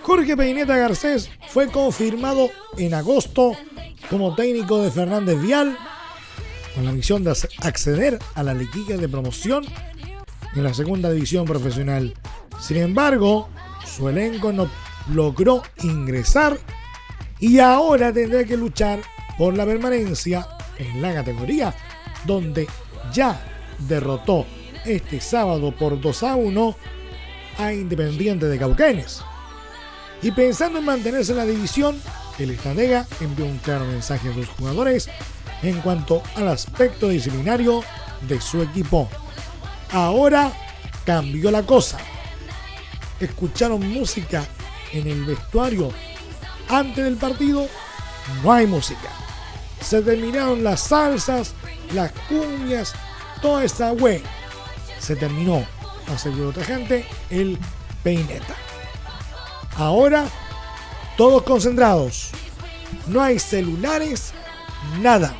Jorge 0.01 0.37
Peineta 0.37 0.77
Garcés 0.77 1.29
fue 1.49 1.67
confirmado 1.67 2.49
en 2.77 2.93
agosto 2.93 3.51
como 4.09 4.33
técnico 4.33 4.81
de 4.81 4.91
Fernández 4.91 5.41
Vial 5.41 5.77
con 6.77 6.85
la 6.85 6.91
misión 6.91 7.23
de 7.23 7.35
acceder 7.61 8.19
a 8.35 8.43
la 8.43 8.53
liguilla 8.53 8.97
de 8.97 9.09
promoción 9.09 9.65
en 10.53 10.63
la 10.63 10.75
segunda 10.75 11.09
división 11.09 11.43
profesional. 11.45 12.13
Sin 12.61 12.77
embargo, 12.77 13.49
su 13.83 14.07
elenco 14.07 14.53
no 14.53 14.69
logró 15.11 15.63
ingresar 15.81 16.55
y 17.39 17.57
ahora 17.57 18.13
tendrá 18.13 18.43
que 18.43 18.55
luchar 18.55 18.99
por 19.39 19.57
la 19.57 19.65
permanencia 19.65 20.47
en 20.77 21.01
la 21.01 21.15
categoría, 21.15 21.73
donde 22.27 22.67
ya 23.11 23.41
derrotó 23.79 24.45
este 24.85 25.19
sábado 25.19 25.73
por 25.73 25.99
2 25.99 26.23
a 26.23 26.35
1 26.35 26.75
a 27.57 27.73
Independiente 27.73 28.45
de 28.45 28.59
Cauquenes. 28.59 29.23
Y 30.21 30.29
pensando 30.29 30.77
en 30.77 30.85
mantenerse 30.85 31.31
en 31.31 31.39
la 31.39 31.45
división, 31.45 31.99
el 32.37 32.51
estratega 32.51 33.07
envió 33.19 33.45
un 33.45 33.57
claro 33.57 33.85
mensaje 33.85 34.29
a 34.29 34.33
sus 34.35 34.47
jugadores 34.49 35.09
en 35.63 35.79
cuanto 35.81 36.21
al 36.35 36.47
aspecto 36.47 37.09
disciplinario 37.09 37.83
de 38.27 38.39
su 38.41 38.61
equipo. 38.61 39.09
Ahora 39.91 40.51
cambió 41.05 41.51
la 41.51 41.63
cosa. 41.63 41.97
Escucharon 43.19 43.87
música 43.91 44.45
en 44.93 45.07
el 45.07 45.25
vestuario 45.25 45.91
antes 46.69 47.03
del 47.03 47.15
partido, 47.15 47.67
no 48.43 48.51
hay 48.51 48.67
música 48.67 49.09
se 49.81 50.01
terminaron 50.01 50.63
las 50.63 50.81
salsas, 50.81 51.53
las 51.93 52.11
cuñas, 52.27 52.93
toda 53.41 53.63
esa 53.63 53.93
web. 53.93 54.21
Se 54.99 55.15
terminó, 55.15 55.65
aseguró 56.13 56.49
otra 56.49 56.63
gente, 56.63 57.05
el 57.29 57.57
peineta. 58.03 58.55
Ahora, 59.77 60.25
todos 61.15 61.43
concentrados. 61.43 62.31
No 63.07 63.21
hay 63.21 63.39
celulares, 63.39 64.33
nada. 64.99 65.35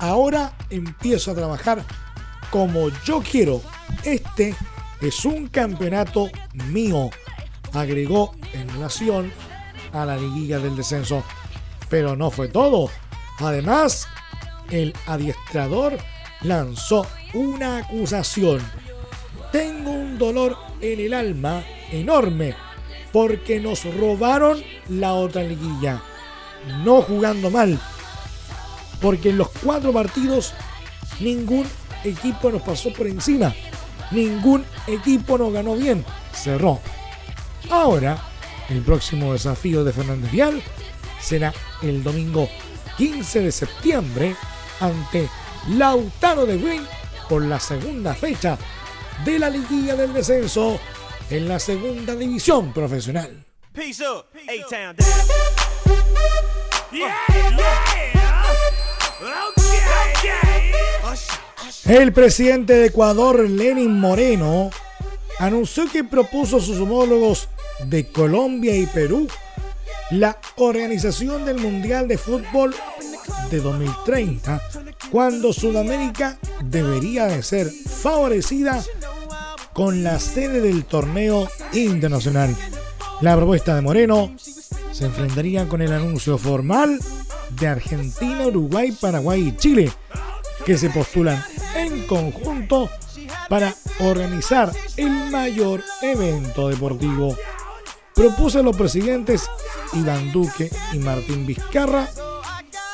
Ahora 0.00 0.54
empiezo 0.70 1.30
a 1.30 1.34
trabajar 1.34 1.84
como 2.50 2.88
yo 3.04 3.22
quiero. 3.22 3.60
Este 4.02 4.56
es 5.02 5.24
un 5.26 5.48
campeonato 5.48 6.30
mío, 6.70 7.10
agregó 7.74 8.34
en 8.54 8.66
relación 8.70 9.30
a 9.92 10.06
la 10.06 10.16
liguilla 10.16 10.58
del 10.58 10.74
descenso. 10.74 11.22
Pero 11.90 12.16
no 12.16 12.30
fue 12.30 12.48
todo. 12.48 12.88
Además, 13.40 14.08
el 14.70 14.94
adiestrador 15.06 15.98
lanzó 16.40 17.06
una 17.34 17.78
acusación. 17.78 18.60
Tengo 19.52 19.90
un 19.90 20.16
dolor 20.16 20.56
en 20.80 20.98
el 20.98 21.12
alma 21.12 21.62
enorme 21.92 22.54
porque 23.12 23.60
nos 23.60 23.84
robaron 23.96 24.62
la 24.88 25.12
otra 25.12 25.42
liguilla. 25.42 26.00
No 26.84 27.02
jugando 27.02 27.50
mal. 27.50 27.78
Porque 29.00 29.30
en 29.30 29.38
los 29.38 29.48
cuatro 29.62 29.92
partidos 29.92 30.54
ningún 31.20 31.66
equipo 32.04 32.50
nos 32.50 32.62
pasó 32.62 32.92
por 32.92 33.06
encima. 33.06 33.54
Ningún 34.10 34.64
equipo 34.86 35.38
nos 35.38 35.52
ganó 35.52 35.76
bien. 35.76 36.04
Cerró. 36.32 36.80
Ahora, 37.70 38.18
el 38.68 38.82
próximo 38.82 39.32
desafío 39.32 39.84
de 39.84 39.92
Fernández 39.92 40.30
Vial 40.30 40.62
será 41.20 41.52
el 41.82 42.02
domingo 42.02 42.48
15 42.96 43.40
de 43.40 43.52
septiembre 43.52 44.36
ante 44.80 45.28
Lautaro 45.70 46.46
de 46.46 46.56
Win 46.56 46.86
por 47.28 47.42
la 47.44 47.60
segunda 47.60 48.14
fecha 48.14 48.58
de 49.24 49.38
la 49.38 49.50
liguilla 49.50 49.94
del 49.94 50.12
descenso 50.12 50.80
en 51.28 51.48
la 51.48 51.58
segunda 51.58 52.16
división 52.16 52.72
profesional. 52.72 53.46
El 61.86 62.12
presidente 62.12 62.74
de 62.74 62.86
Ecuador, 62.86 63.48
Lenin 63.48 63.98
Moreno, 63.98 64.70
anunció 65.38 65.90
que 65.90 66.04
propuso 66.04 66.58
a 66.58 66.60
sus 66.60 66.78
homólogos 66.78 67.48
de 67.86 68.06
Colombia 68.10 68.76
y 68.76 68.86
Perú 68.86 69.26
la 70.10 70.38
organización 70.56 71.44
del 71.44 71.58
Mundial 71.58 72.08
de 72.08 72.18
Fútbol 72.18 72.74
de 73.50 73.58
2030, 73.58 74.60
cuando 75.10 75.52
Sudamérica 75.52 76.38
debería 76.64 77.26
de 77.26 77.42
ser 77.42 77.70
favorecida 77.70 78.82
con 79.72 80.02
la 80.02 80.18
sede 80.18 80.60
del 80.60 80.84
torneo 80.84 81.48
internacional. 81.72 82.54
La 83.20 83.36
propuesta 83.36 83.74
de 83.74 83.82
Moreno 83.82 84.34
se 84.92 85.06
enfrentaría 85.06 85.68
con 85.68 85.82
el 85.82 85.92
anuncio 85.92 86.38
formal 86.38 86.98
de 87.52 87.68
Argentina, 87.68 88.46
Uruguay, 88.46 88.92
Paraguay 88.92 89.48
y 89.48 89.56
Chile, 89.56 89.92
que 90.64 90.78
se 90.78 90.90
postulan 90.90 91.42
en 91.76 92.06
conjunto 92.06 92.90
para 93.48 93.74
organizar 94.00 94.72
el 94.96 95.30
mayor 95.30 95.82
evento 96.02 96.68
deportivo 96.68 97.36
Propuse 98.14 98.58
a 98.58 98.62
los 98.62 98.76
presidentes 98.76 99.48
Iván 99.94 100.30
Duque 100.30 100.70
y 100.92 100.98
Martín 100.98 101.46
Vizcarra 101.46 102.06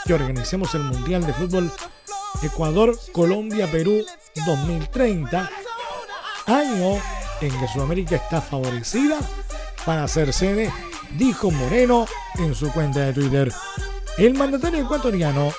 que 0.04 0.14
organicemos 0.14 0.72
el 0.74 0.82
Mundial 0.82 1.26
de 1.26 1.34
Fútbol 1.34 1.72
Ecuador, 2.42 2.96
Colombia, 3.12 3.68
Perú 3.72 4.04
2030, 4.46 5.50
año 6.46 7.00
en 7.40 7.58
que 7.58 7.68
Sudamérica 7.72 8.14
está 8.14 8.40
favorecida 8.40 9.18
para 9.84 10.06
ser 10.06 10.32
sede, 10.32 10.72
dijo 11.18 11.50
Moreno 11.50 12.06
en 12.36 12.54
su 12.54 12.70
cuenta 12.70 13.00
de 13.00 13.12
Twitter. 13.14 13.52
El 14.18 14.32
mandatario 14.34 14.80
ecuatoriano 14.80 15.52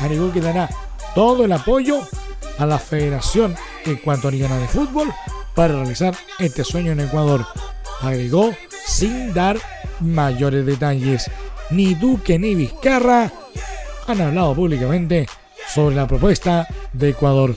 agregó 0.00 0.32
que 0.32 0.40
dará 0.40 0.68
todo 1.14 1.44
el 1.44 1.52
apoyo 1.52 2.00
a 2.58 2.66
la 2.66 2.78
Federación 2.78 3.54
Ecuatoriana 3.84 4.58
de 4.58 4.66
Fútbol 4.66 5.12
para 5.54 5.74
realizar 5.74 6.16
este 6.40 6.64
sueño 6.64 6.90
en 6.90 7.00
Ecuador. 7.00 7.46
Agregó 8.00 8.52
sin 8.84 9.32
dar 9.32 9.58
mayores 10.00 10.66
detalles. 10.66 11.30
Ni 11.70 11.94
Duque 11.94 12.36
ni 12.38 12.56
Vizcarra 12.56 13.32
han 14.08 14.20
hablado 14.20 14.54
públicamente 14.54 15.28
sobre 15.72 15.94
la 15.94 16.08
propuesta 16.08 16.66
de 16.92 17.10
Ecuador. 17.10 17.54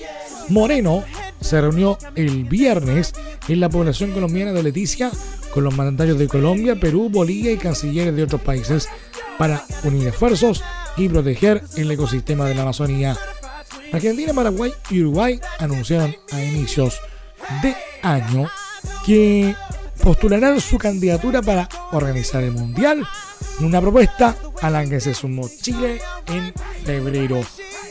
Moreno 0.49 1.03
se 1.41 1.59
reunió 1.59 1.97
el 2.15 2.43
viernes 2.43 3.13
en 3.47 3.59
la 3.59 3.69
población 3.69 4.11
colombiana 4.11 4.53
de 4.53 4.63
Leticia 4.63 5.11
con 5.51 5.63
los 5.63 5.75
mandatarios 5.75 6.19
de 6.19 6.27
Colombia, 6.27 6.75
Perú, 6.79 7.09
Bolivia 7.09 7.51
y 7.51 7.57
cancilleres 7.57 8.15
de 8.15 8.23
otros 8.23 8.41
países 8.41 8.87
para 9.37 9.63
unir 9.83 10.07
esfuerzos 10.07 10.63
y 10.95 11.09
proteger 11.09 11.63
el 11.75 11.91
ecosistema 11.91 12.45
de 12.45 12.55
la 12.55 12.63
Amazonía. 12.63 13.17
Argentina, 13.93 14.33
Paraguay 14.33 14.73
y 14.89 15.01
Uruguay 15.01 15.39
anunciaron 15.59 16.15
a 16.31 16.41
inicios 16.41 16.99
de 17.61 17.75
año 18.01 18.49
que 19.05 19.55
postularán 20.03 20.59
su 20.59 20.77
candidatura 20.77 21.41
para 21.41 21.69
organizar 21.91 22.43
el 22.43 22.51
Mundial, 22.51 23.07
una 23.59 23.81
propuesta 23.81 24.35
a 24.61 24.69
la 24.69 24.85
que 24.85 24.99
se 24.99 25.13
sumó 25.13 25.49
Chile 25.61 26.01
en 26.27 26.53
febrero. 26.85 27.41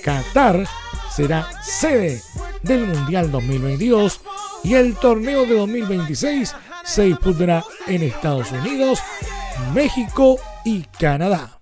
Qatar 0.05 0.67
será 1.15 1.49
sede 1.63 2.23
del 2.63 2.87
Mundial 2.87 3.31
2022 3.31 4.21
y 4.65 4.75
el 4.75 4.95
torneo 4.97 5.47
de 5.47 5.57
2026 5.57 6.55
se 6.85 7.03
disputará 7.03 7.65
en 7.87 8.03
Estados 8.03 8.53
Unidos, 8.53 9.01
México 9.75 10.39
y 10.67 10.83
Canadá. 10.99 11.61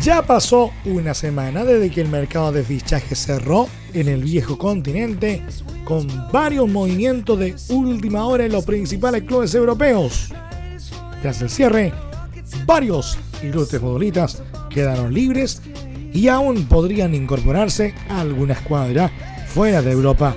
Ya 0.00 0.22
pasó 0.22 0.70
una 0.84 1.12
semana 1.12 1.64
desde 1.64 1.90
que 1.90 2.02
el 2.02 2.08
mercado 2.08 2.52
de 2.52 2.62
fichajes 2.62 3.18
cerró 3.18 3.68
en 3.92 4.06
el 4.06 4.22
viejo 4.22 4.56
continente 4.56 5.42
con 5.84 6.06
varios 6.30 6.68
movimientos 6.68 7.36
de 7.40 7.56
última 7.70 8.24
hora 8.26 8.44
en 8.44 8.52
los 8.52 8.64
principales 8.64 9.24
clubes 9.24 9.52
europeos. 9.56 10.28
Tras 11.20 11.42
el 11.42 11.50
cierre, 11.50 11.92
varios 12.64 13.18
ilustres 13.42 13.82
futbolistas 13.82 14.40
quedaron 14.70 15.12
libres 15.12 15.60
y 16.16 16.28
aún 16.28 16.64
podrían 16.64 17.14
incorporarse 17.14 17.94
a 18.08 18.22
alguna 18.22 18.54
escuadra 18.54 19.10
fuera 19.46 19.82
de 19.82 19.92
Europa. 19.92 20.34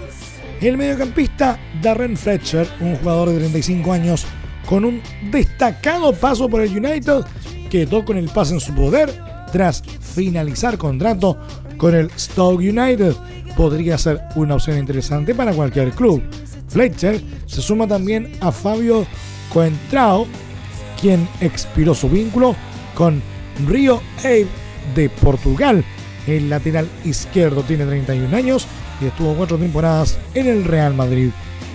El 0.59 0.75
mediocampista 0.77 1.57
Darren 1.81 2.17
Fletcher, 2.17 2.67
un 2.81 2.97
jugador 2.97 3.29
de 3.29 3.37
35 3.37 3.93
años 3.93 4.25
con 4.67 4.83
un 4.83 5.01
destacado 5.31 6.11
paso 6.11 6.49
por 6.49 6.61
el 6.61 6.77
United, 6.77 7.21
quedó 7.69 8.03
con 8.03 8.17
el 8.17 8.27
pase 8.27 8.55
en 8.55 8.59
su 8.59 8.75
poder 8.75 9.09
tras 9.53 9.81
finalizar 9.81 10.77
contrato 10.77 11.39
con 11.77 11.95
el 11.95 12.11
Stoke 12.19 12.59
United. 12.59 13.15
Podría 13.55 13.97
ser 13.97 14.19
una 14.35 14.55
opción 14.55 14.77
interesante 14.77 15.33
para 15.33 15.53
cualquier 15.53 15.91
club. 15.91 16.21
Fletcher 16.67 17.21
se 17.45 17.61
suma 17.61 17.87
también 17.87 18.33
a 18.41 18.51
Fabio 18.51 19.07
Coentrao, 19.53 20.27
quien 20.99 21.25
expiró 21.39 21.95
su 21.95 22.09
vínculo 22.09 22.53
con 22.95 23.21
Rio 23.65 24.01
Ave 24.19 24.68
de 24.95 25.09
Portugal. 25.09 25.83
El 26.27 26.49
lateral 26.49 26.87
izquierdo 27.05 27.63
tiene 27.63 27.85
31 27.85 28.35
años 28.35 28.67
y 29.01 29.05
estuvo 29.05 29.33
cuatro 29.33 29.57
temporadas 29.57 30.17
en 30.33 30.47
el 30.47 30.63
Real 30.65 30.93
Madrid. 30.93 31.29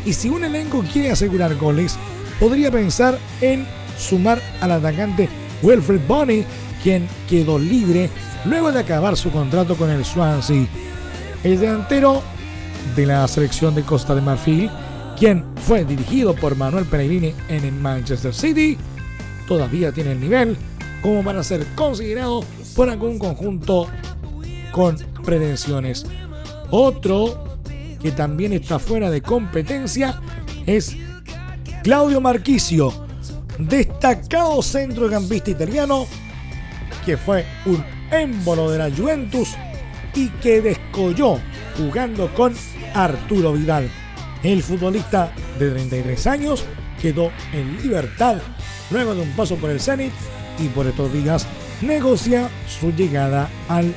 Y 0.04 0.12
si 0.12 0.28
un 0.28 0.44
elenco 0.44 0.84
quiere 0.92 1.10
asegurar 1.10 1.56
goles, 1.56 1.96
podría 2.38 2.70
pensar 2.70 3.18
en 3.40 3.66
sumar 3.98 4.40
al 4.60 4.72
atacante 4.72 5.28
Wilfred 5.62 6.00
Bonney, 6.06 6.44
quien 6.82 7.08
quedó 7.28 7.58
libre 7.58 8.10
luego 8.44 8.70
de 8.70 8.80
acabar 8.80 9.16
su 9.16 9.30
contrato 9.30 9.76
con 9.76 9.90
el 9.90 10.04
Swansea. 10.04 10.66
El 11.42 11.60
delantero 11.60 12.22
de 12.94 13.06
la 13.06 13.26
selección 13.28 13.74
de 13.74 13.82
Costa 13.82 14.14
de 14.14 14.20
Marfil, 14.20 14.70
quien 15.18 15.44
fue 15.66 15.84
dirigido 15.84 16.34
por 16.34 16.56
Manuel 16.56 16.84
Pellegrini 16.84 17.34
en 17.48 17.64
el 17.64 17.72
Manchester 17.72 18.34
City, 18.34 18.76
todavía 19.48 19.92
tiene 19.92 20.12
el 20.12 20.20
nivel 20.20 20.56
como 21.02 21.22
para 21.22 21.42
ser 21.42 21.66
considerado 21.74 22.44
por 22.74 22.90
algún 22.90 23.18
conjunto 23.18 23.88
con 24.72 24.96
pretensiones. 25.24 26.06
Otro 26.70 27.58
que 28.00 28.10
también 28.10 28.52
está 28.52 28.78
fuera 28.78 29.10
de 29.10 29.22
competencia 29.22 30.20
es 30.66 30.96
Claudio 31.82 32.20
Marquisio, 32.20 32.92
destacado 33.58 34.62
centrocampista 34.62 35.50
italiano 35.50 36.06
que 37.04 37.16
fue 37.16 37.44
un 37.66 37.84
émbolo 38.10 38.70
de 38.70 38.78
la 38.78 38.90
Juventus 38.90 39.50
y 40.14 40.28
que 40.28 40.60
descolló 40.60 41.38
jugando 41.76 42.32
con 42.34 42.54
Arturo 42.94 43.52
Vidal. 43.52 43.90
El 44.42 44.62
futbolista 44.62 45.32
de 45.58 45.70
33 45.70 46.26
años 46.26 46.64
quedó 47.00 47.30
en 47.52 47.80
libertad 47.82 48.36
luego 48.90 49.14
de 49.14 49.22
un 49.22 49.30
paso 49.30 49.56
por 49.56 49.70
el 49.70 49.80
Zenit 49.80 50.12
y 50.58 50.68
por 50.68 50.86
estos 50.86 51.12
días 51.12 51.46
negocia 51.82 52.50
su 52.68 52.92
llegada 52.92 53.48
al 53.68 53.94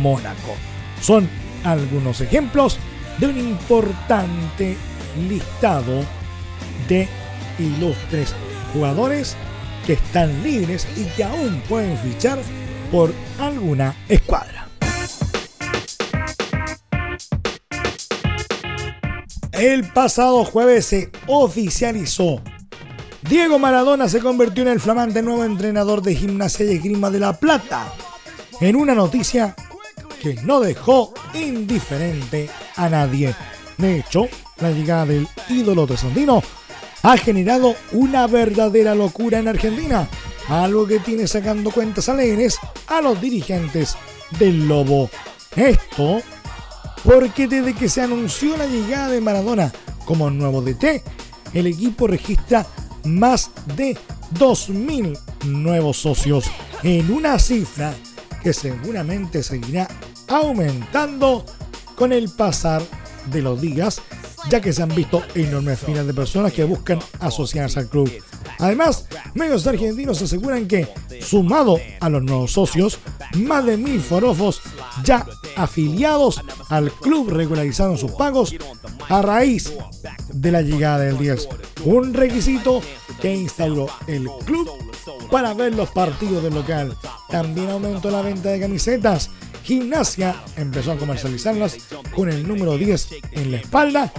Mónaco. 0.00 0.54
Son 1.00 1.28
algunos 1.64 2.20
ejemplos 2.20 2.78
de 3.18 3.26
un 3.26 3.38
importante 3.38 4.76
listado 5.28 6.04
de 6.88 7.08
ilustres 7.58 8.34
jugadores 8.72 9.36
que 9.86 9.94
están 9.94 10.42
libres 10.42 10.86
y 10.96 11.04
que 11.16 11.24
aún 11.24 11.62
pueden 11.68 11.96
fichar 11.98 12.38
por 12.90 13.12
alguna 13.40 13.94
escuadra. 14.08 14.68
El 19.52 19.84
pasado 19.92 20.44
jueves 20.44 20.86
se 20.86 21.10
oficializó. 21.26 22.40
Diego 23.28 23.58
Maradona 23.58 24.08
se 24.08 24.20
convirtió 24.20 24.62
en 24.62 24.70
el 24.70 24.80
flamante 24.80 25.20
nuevo 25.20 25.44
entrenador 25.44 26.00
de 26.00 26.14
gimnasia 26.14 26.64
y 26.64 26.76
esgrima 26.76 27.10
de 27.10 27.20
La 27.20 27.38
Plata, 27.38 27.92
en 28.58 28.74
una 28.74 28.94
noticia 28.94 29.54
que 30.22 30.34
no 30.44 30.60
dejó 30.60 31.12
indiferente 31.34 32.48
a 32.76 32.88
nadie. 32.88 33.34
De 33.76 33.98
hecho, 33.98 34.28
la 34.60 34.70
llegada 34.70 35.04
del 35.04 35.28
ídolo 35.50 35.86
tesondino 35.86 36.42
ha 37.02 37.18
generado 37.18 37.74
una 37.92 38.26
verdadera 38.26 38.94
locura 38.94 39.38
en 39.38 39.48
Argentina, 39.48 40.08
algo 40.48 40.86
que 40.86 40.98
tiene 40.98 41.26
sacando 41.26 41.70
cuentas 41.70 42.08
alegres 42.08 42.58
a 42.86 43.02
los 43.02 43.20
dirigentes 43.20 43.94
del 44.38 44.66
Lobo. 44.66 45.10
Esto 45.54 46.22
porque 47.04 47.46
desde 47.46 47.74
que 47.74 47.90
se 47.90 48.00
anunció 48.00 48.56
la 48.56 48.66
llegada 48.66 49.08
de 49.08 49.20
Maradona 49.20 49.70
como 50.06 50.30
nuevo 50.30 50.62
DT, 50.62 51.02
el 51.52 51.66
equipo 51.66 52.06
registra 52.06 52.66
más 53.08 53.50
de 53.76 53.96
2.000 54.34 55.18
nuevos 55.46 55.96
socios 55.96 56.46
en 56.82 57.10
una 57.10 57.38
cifra 57.38 57.94
que 58.42 58.52
seguramente 58.52 59.42
seguirá 59.42 59.88
aumentando 60.28 61.44
con 61.96 62.12
el 62.12 62.28
pasar 62.28 62.82
de 63.30 63.42
los 63.42 63.60
días 63.60 64.00
ya 64.48 64.60
que 64.60 64.72
se 64.72 64.82
han 64.82 64.94
visto 64.94 65.22
enormes 65.34 65.80
filas 65.80 66.06
de 66.06 66.14
personas 66.14 66.52
que 66.52 66.64
buscan 66.64 67.00
asociarse 67.20 67.80
al 67.80 67.88
club. 67.88 68.10
Además, 68.58 69.06
medios 69.34 69.66
argentinos 69.66 70.22
aseguran 70.22 70.66
que, 70.66 70.88
sumado 71.20 71.78
a 72.00 72.08
los 72.08 72.22
nuevos 72.22 72.52
socios, 72.52 72.98
más 73.34 73.64
de 73.64 73.76
mil 73.76 74.00
forofos 74.00 74.60
ya 75.04 75.26
afiliados 75.56 76.40
al 76.68 76.90
club 76.92 77.30
regularizaron 77.30 77.98
sus 77.98 78.12
pagos 78.12 78.54
a 79.08 79.22
raíz 79.22 79.72
de 80.32 80.52
la 80.52 80.62
llegada 80.62 80.98
del 81.00 81.18
10, 81.18 81.48
un 81.84 82.14
requisito 82.14 82.80
que 83.20 83.34
instauró 83.34 83.88
el 84.06 84.28
club 84.44 84.68
para 85.30 85.54
ver 85.54 85.74
los 85.74 85.90
partidos 85.90 86.42
del 86.42 86.54
local. 86.54 86.96
También 87.28 87.70
aumentó 87.70 88.10
la 88.10 88.22
venta 88.22 88.50
de 88.50 88.60
camisetas 88.60 89.30
Gimnasia 89.68 90.34
empezó 90.56 90.92
a 90.92 90.96
comercializarlas 90.96 91.76
con 92.16 92.30
el 92.30 92.48
número 92.48 92.78
10 92.78 93.08
en 93.32 93.52
la 93.52 93.58
espalda, 93.58 94.10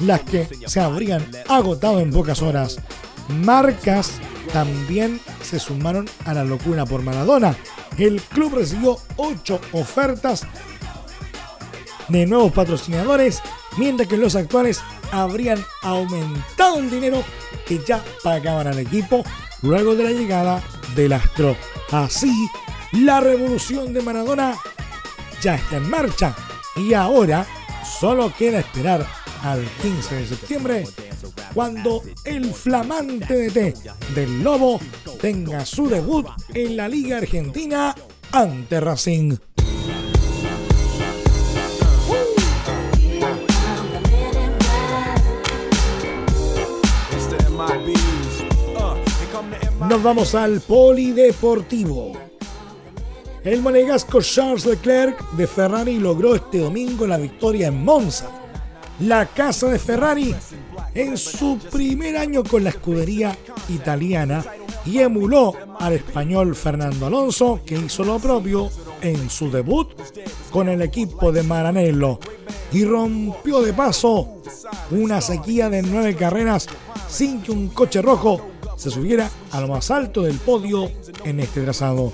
las 0.00 0.20
que 0.20 0.46
se 0.66 0.78
habrían 0.78 1.26
agotado 1.48 2.00
en 2.00 2.10
pocas 2.10 2.42
horas. 2.42 2.78
Marcas 3.30 4.20
también 4.52 5.20
se 5.42 5.58
sumaron 5.58 6.08
a 6.24 6.34
la 6.34 6.44
locura 6.44 6.84
por 6.86 7.02
Maradona. 7.02 7.56
El 7.98 8.20
club 8.20 8.54
recibió 8.56 8.98
8 9.16 9.60
ofertas 9.72 10.46
de 12.08 12.26
nuevos 12.26 12.52
patrocinadores, 12.52 13.40
mientras 13.76 14.08
que 14.08 14.16
los 14.16 14.34
actuales 14.36 14.80
habrían 15.12 15.64
aumentado 15.82 16.78
el 16.78 16.90
dinero 16.90 17.22
que 17.66 17.80
ya 17.86 18.02
pagaban 18.22 18.66
al 18.66 18.78
equipo 18.78 19.24
luego 19.62 19.94
de 19.94 20.04
la 20.04 20.10
llegada 20.10 20.62
del 20.94 21.12
astro. 21.12 21.56
Así, 21.92 22.48
la 22.92 23.20
revolución 23.20 23.92
de 23.92 24.02
Maradona 24.02 24.56
ya 25.40 25.54
está 25.54 25.76
en 25.76 25.88
marcha 25.88 26.34
y 26.76 26.94
ahora 26.94 27.46
solo 27.84 28.32
queda 28.36 28.60
esperar 28.60 29.06
al 29.42 29.64
15 29.82 30.14
de 30.16 30.26
septiembre 30.26 30.84
cuando 31.54 32.02
el 32.24 32.52
flamante 32.52 33.50
DT 33.50 34.14
del 34.14 34.42
Lobo 34.42 34.80
tenga 35.20 35.64
su 35.64 35.88
debut 35.88 36.26
en 36.54 36.76
la 36.76 36.88
Liga 36.88 37.18
Argentina 37.18 37.94
ante 38.32 38.80
Racing. 38.80 39.36
Nos 49.88 50.02
vamos 50.02 50.34
al 50.34 50.60
Polideportivo. 50.60 52.12
El 53.42 53.62
monegasco 53.62 54.20
Charles 54.20 54.66
Leclerc 54.66 55.30
de 55.32 55.46
Ferrari 55.46 55.98
logró 55.98 56.34
este 56.34 56.58
domingo 56.58 57.06
la 57.06 57.16
victoria 57.16 57.68
en 57.68 57.82
Monza, 57.82 58.30
la 59.00 59.26
casa 59.26 59.68
de 59.68 59.78
Ferrari, 59.78 60.34
en 60.94 61.16
su 61.16 61.58
primer 61.70 62.16
año 62.16 62.44
con 62.44 62.64
la 62.64 62.70
escudería 62.70 63.36
italiana 63.68 64.44
y 64.84 64.98
emuló 64.98 65.54
al 65.78 65.94
español 65.94 66.54
Fernando 66.54 67.06
Alonso, 67.06 67.60
que 67.64 67.76
hizo 67.76 68.04
lo 68.04 68.18
propio 68.18 68.70
en 69.00 69.30
su 69.30 69.50
debut 69.50 69.88
con 70.50 70.68
el 70.68 70.82
equipo 70.82 71.32
de 71.32 71.42
Maranello 71.42 72.18
y 72.72 72.84
rompió 72.84 73.62
de 73.62 73.72
paso 73.72 74.42
una 74.90 75.20
sequía 75.20 75.70
de 75.70 75.82
nueve 75.82 76.14
carreras 76.14 76.68
sin 77.08 77.42
que 77.42 77.52
un 77.52 77.68
coche 77.68 78.02
rojo 78.02 78.48
se 78.76 78.90
subiera 78.90 79.30
a 79.50 79.60
lo 79.60 79.68
más 79.68 79.90
alto 79.90 80.22
del 80.22 80.36
podio 80.38 80.90
en 81.24 81.40
este 81.40 81.62
trazado. 81.62 82.12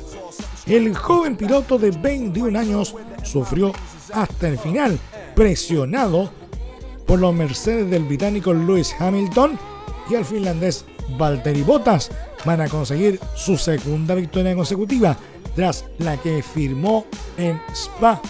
El 0.67 0.97
joven 0.97 1.37
piloto 1.37 1.79
de 1.79 1.91
21 1.91 2.59
años 2.59 2.95
sufrió 3.23 3.73
hasta 4.13 4.49
el 4.49 4.59
final, 4.59 4.99
presionado 5.35 6.31
por 7.07 7.21
los 7.21 7.35
Mercedes 7.35 7.91
del 7.91 8.05
británico 8.05 8.53
Lewis 8.53 8.95
Hamilton 8.99 9.59
y 10.11 10.15
el 10.15 10.25
finlandés 10.25 10.85
Valtteri 11.19 11.63
Bottas 11.63 12.11
van 12.45 12.61
a 12.61 12.69
conseguir 12.69 13.21
su 13.35 13.57
segunda 13.57 14.15
victoria 14.15 14.55
consecutiva 14.55 15.17
tras 15.55 15.85
la 15.99 16.17
que 16.19 16.43
firmó 16.43 17.07
en 17.39 17.61
Spa 17.73 18.21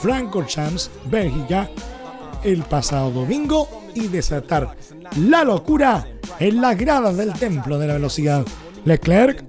Francorchamps, 0.00 0.90
Bélgica, 1.10 1.68
el 2.44 2.62
pasado 2.62 3.10
domingo 3.10 3.68
y 3.94 4.08
desatar 4.08 4.76
la 5.18 5.42
locura 5.42 6.06
en 6.38 6.60
las 6.60 6.76
gradas 6.76 7.16
del 7.16 7.32
templo 7.32 7.78
de 7.78 7.88
la 7.88 7.94
velocidad. 7.94 8.44
Leclerc 8.84 9.44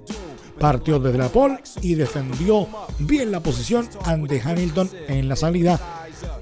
partió 0.58 0.98
desde 0.98 1.18
la 1.18 1.28
pole 1.28 1.60
y 1.80 1.94
defendió 1.94 2.66
bien 2.98 3.30
la 3.30 3.40
posición 3.40 3.88
ante 4.04 4.40
Hamilton 4.40 4.90
en 5.06 5.28
la 5.28 5.36
salida, 5.36 5.78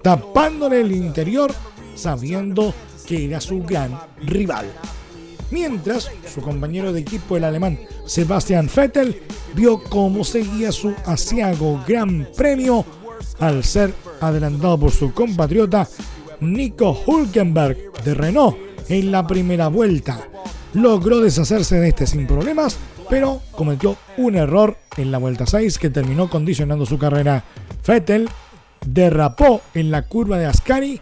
tapándole 0.02 0.80
el 0.80 0.92
interior 0.92 1.52
sabiendo 1.96 2.72
que 3.06 3.24
era 3.24 3.40
su 3.40 3.62
gran 3.62 3.98
rival. 4.22 4.66
Mientras, 5.50 6.10
su 6.32 6.40
compañero 6.40 6.92
de 6.92 7.00
equipo, 7.00 7.36
el 7.36 7.44
alemán 7.44 7.78
Sebastian 8.04 8.68
Vettel, 8.74 9.22
vio 9.54 9.82
cómo 9.82 10.24
seguía 10.24 10.72
su 10.72 10.92
asiago 11.04 11.82
gran 11.86 12.28
premio 12.36 12.84
al 13.38 13.62
ser 13.64 13.92
adelantado 14.20 14.78
por 14.78 14.90
su 14.90 15.12
compatriota 15.12 15.88
Nico 16.40 16.98
Hulkenberg 17.06 17.92
de 18.04 18.14
Renault 18.14 18.56
en 18.88 19.12
la 19.12 19.26
primera 19.26 19.68
vuelta. 19.68 20.20
Logró 20.74 21.20
deshacerse 21.20 21.78
de 21.78 21.88
este 21.88 22.06
sin 22.06 22.26
problemas, 22.26 22.76
pero 23.08 23.40
cometió 23.52 23.96
un 24.16 24.34
error 24.34 24.76
en 24.96 25.10
la 25.10 25.18
vuelta 25.18 25.46
6 25.46 25.78
que 25.78 25.90
terminó 25.90 26.28
condicionando 26.28 26.86
su 26.86 26.98
carrera. 26.98 27.44
Vettel 27.86 28.28
derrapó 28.84 29.62
en 29.74 29.90
la 29.90 30.02
curva 30.02 30.38
de 30.38 30.46
Ascari 30.46 31.00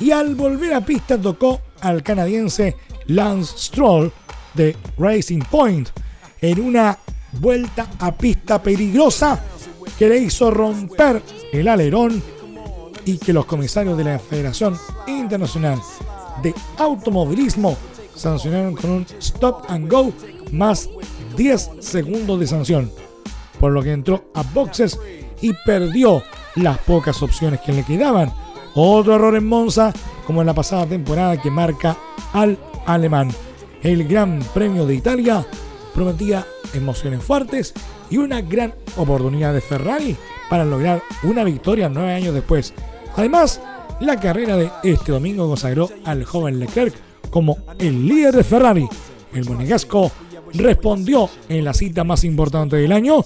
y 0.00 0.10
al 0.10 0.34
volver 0.34 0.74
a 0.74 0.80
pista 0.80 1.18
tocó 1.18 1.60
al 1.80 2.02
canadiense 2.02 2.76
Lance 3.06 3.54
Stroll 3.56 4.12
de 4.54 4.76
Racing 4.98 5.40
Point 5.50 5.88
en 6.40 6.60
una 6.60 6.98
vuelta 7.32 7.88
a 7.98 8.12
pista 8.12 8.62
peligrosa 8.62 9.42
que 9.98 10.08
le 10.08 10.18
hizo 10.18 10.50
romper 10.50 11.22
el 11.52 11.68
alerón 11.68 12.22
y 13.04 13.18
que 13.18 13.32
los 13.32 13.46
comisarios 13.46 13.96
de 13.96 14.04
la 14.04 14.18
Federación 14.18 14.78
Internacional 15.06 15.80
de 16.42 16.54
Automovilismo 16.78 17.76
sancionaron 18.14 18.74
con 18.74 18.90
un 18.90 19.06
stop 19.18 19.64
and 19.68 19.90
go 19.90 20.12
más 20.52 20.88
10 21.36 21.70
segundos 21.80 22.40
de 22.40 22.46
sanción, 22.46 22.90
por 23.60 23.72
lo 23.72 23.82
que 23.82 23.92
entró 23.92 24.30
a 24.34 24.42
boxes 24.42 24.98
y 25.40 25.52
perdió 25.64 26.22
las 26.56 26.78
pocas 26.78 27.22
opciones 27.22 27.60
que 27.60 27.72
le 27.72 27.84
quedaban 27.84 28.32
otro 28.82 29.14
error 29.14 29.36
en 29.36 29.46
Monza, 29.46 29.92
como 30.26 30.40
en 30.40 30.46
la 30.46 30.54
pasada 30.54 30.86
temporada 30.86 31.40
que 31.40 31.50
marca 31.50 31.96
al 32.32 32.58
alemán. 32.86 33.30
El 33.82 34.06
Gran 34.06 34.40
Premio 34.54 34.86
de 34.86 34.94
Italia 34.94 35.46
prometía 35.94 36.46
emociones 36.74 37.22
fuertes 37.22 37.74
y 38.10 38.16
una 38.16 38.40
gran 38.40 38.74
oportunidad 38.96 39.54
de 39.54 39.60
Ferrari 39.60 40.16
para 40.50 40.64
lograr 40.64 41.02
una 41.22 41.44
victoria 41.44 41.88
nueve 41.88 42.12
años 42.12 42.34
después. 42.34 42.72
Además, 43.16 43.60
la 44.00 44.18
carrera 44.18 44.56
de 44.56 44.70
este 44.84 45.12
domingo 45.12 45.48
consagró 45.48 45.90
al 46.04 46.24
joven 46.24 46.60
Leclerc 46.60 46.94
como 47.30 47.58
el 47.78 48.06
líder 48.06 48.34
de 48.34 48.44
Ferrari. 48.44 48.88
El 49.32 49.44
monegasco 49.44 50.10
respondió 50.54 51.28
en 51.48 51.64
la 51.64 51.74
cita 51.74 52.04
más 52.04 52.24
importante 52.24 52.76
del 52.76 52.92
año 52.92 53.24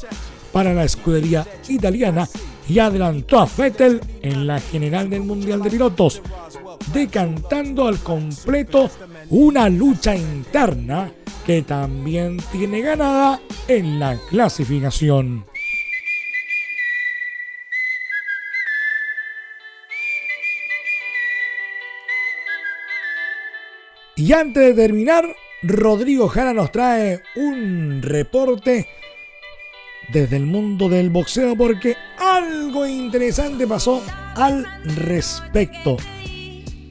para 0.52 0.74
la 0.74 0.84
escudería 0.84 1.46
italiana 1.68 2.28
y 2.68 2.78
adelantó 2.78 3.40
a 3.40 3.48
Vettel 3.56 4.00
en 4.22 4.46
la 4.46 4.60
general 4.60 5.10
del 5.10 5.22
Mundial 5.22 5.62
de 5.62 5.70
Pilotos, 5.70 6.22
decantando 6.92 7.86
al 7.86 7.98
completo 7.98 8.90
una 9.30 9.68
lucha 9.68 10.14
interna 10.14 11.10
que 11.46 11.62
también 11.62 12.38
tiene 12.52 12.80
ganada 12.80 13.40
en 13.68 13.98
la 13.98 14.16
clasificación. 14.28 15.44
Y 24.14 24.32
antes 24.32 24.76
de 24.76 24.82
terminar, 24.82 25.34
Rodrigo 25.62 26.28
Jara 26.28 26.52
nos 26.52 26.70
trae 26.70 27.22
un 27.34 28.02
reporte 28.02 28.86
desde 30.12 30.36
el 30.36 30.46
mundo 30.46 30.88
del 30.88 31.10
boxeo 31.10 31.56
porque 31.56 31.96
algo 32.18 32.86
interesante 32.86 33.66
pasó 33.66 34.02
al 34.36 34.66
respecto. 34.84 35.96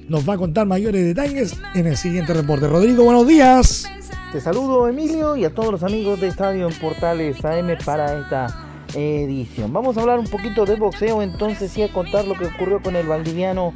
Nos 0.08 0.28
va 0.28 0.34
a 0.34 0.38
contar 0.38 0.66
mayores 0.66 1.06
detalles 1.06 1.56
en 1.76 1.88
el 1.88 1.96
siguiente 1.96 2.34
reporte. 2.34 2.68
Rodrigo, 2.68 3.04
buenos 3.04 3.28
días. 3.28 3.86
Te 4.32 4.42
saludo 4.42 4.88
Emilio 4.88 5.36
y 5.36 5.46
a 5.46 5.54
todos 5.54 5.72
los 5.72 5.84
amigos 5.84 6.20
de 6.20 6.28
Estadio 6.28 6.68
en 6.68 6.74
Portales 6.80 7.44
AM 7.46 7.78
para 7.86 8.20
esta 8.20 8.68
edición. 8.96 9.72
Vamos 9.72 9.98
a 9.98 10.02
hablar 10.02 10.20
un 10.20 10.28
poquito 10.28 10.66
de 10.66 10.76
boxeo 10.76 11.22
entonces 11.22 11.78
y 11.78 11.84
a 11.84 11.94
contar 11.94 12.26
lo 12.26 12.36
que 12.36 12.46
ocurrió 12.46 12.82
con 12.82 12.96
el 12.96 13.08
valdiviano 13.08 13.74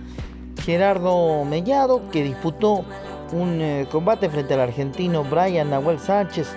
Gerardo 0.63 1.45
Mellado 1.45 2.10
que 2.10 2.23
disputó 2.23 2.84
un 3.31 3.62
eh, 3.62 3.88
combate 3.91 4.29
frente 4.29 4.53
al 4.53 4.62
argentino 4.62 5.23
Brian 5.23 5.69
Nahuel 5.69 5.99
Sánchez 5.99 6.47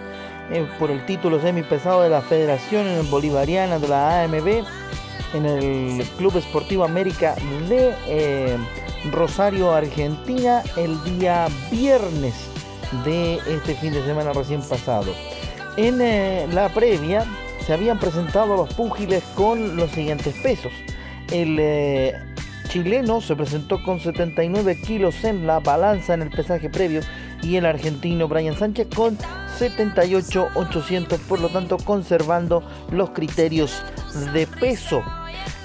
por 0.79 0.91
el 0.91 1.05
título 1.05 1.41
semipesado 1.41 2.03
de 2.03 2.09
la 2.09 2.23
Federación 2.23 2.87
Bolivariana 3.11 3.79
de 3.79 3.89
la 3.89 4.23
AMB 4.23 4.65
en 5.35 5.45
el 5.45 6.05
Club 6.17 6.39
Esportivo 6.39 6.85
América 6.85 7.37
de 7.69 7.95
eh, 8.07 8.57
Rosario, 9.13 9.75
Argentina, 9.75 10.63
el 10.77 11.03
día 11.05 11.49
viernes 11.71 12.35
de 13.05 13.35
este 13.47 13.75
fin 13.75 13.93
de 13.93 14.03
semana 14.05 14.33
recién 14.33 14.63
pasado. 14.63 15.13
En 15.77 16.01
eh, 16.01 16.47
la 16.51 16.71
previa 16.71 17.27
se 17.67 17.75
habían 17.75 17.99
presentado 17.99 18.57
los 18.57 18.73
púgiles 18.73 19.23
con 19.35 19.77
los 19.77 19.91
siguientes 19.91 20.35
pesos. 20.43 20.73
El 21.31 22.15
chileno 22.69 23.21
se 23.21 23.37
presentó 23.37 23.83
con 23.83 24.01
79 24.01 24.81
kilos 24.81 25.25
en 25.25 25.47
la 25.47 25.61
balanza 25.61 26.15
en 26.15 26.23
el 26.23 26.31
pesaje 26.31 26.71
previo 26.71 27.03
y 27.43 27.57
el 27.57 27.67
argentino 27.67 28.29
Brian 28.29 28.57
Sánchez 28.57 28.89
con 28.95 29.17
78-800, 29.59 31.19
por 31.21 31.41
lo 31.41 31.49
tanto 31.49 31.79
conservando 31.79 32.63
los 32.91 33.11
criterios 33.11 33.83
de 34.33 34.47
peso. 34.47 35.03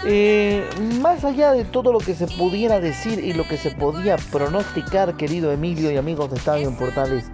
Eh, 0.05 0.67
más 1.01 1.23
allá 1.23 1.51
de 1.51 1.63
todo 1.63 1.93
lo 1.93 1.99
que 1.99 2.13
se 2.13 2.27
pudiera 2.27 2.79
decir 2.79 3.23
y 3.23 3.33
lo 3.33 3.47
que 3.47 3.57
se 3.57 3.71
podía 3.71 4.17
pronosticar, 4.31 5.15
querido 5.15 5.51
Emilio 5.51 5.91
y 5.91 5.97
amigos 5.97 6.29
de 6.29 6.37
Estadio 6.37 6.67
en 6.67 6.75
Portales 6.75 7.25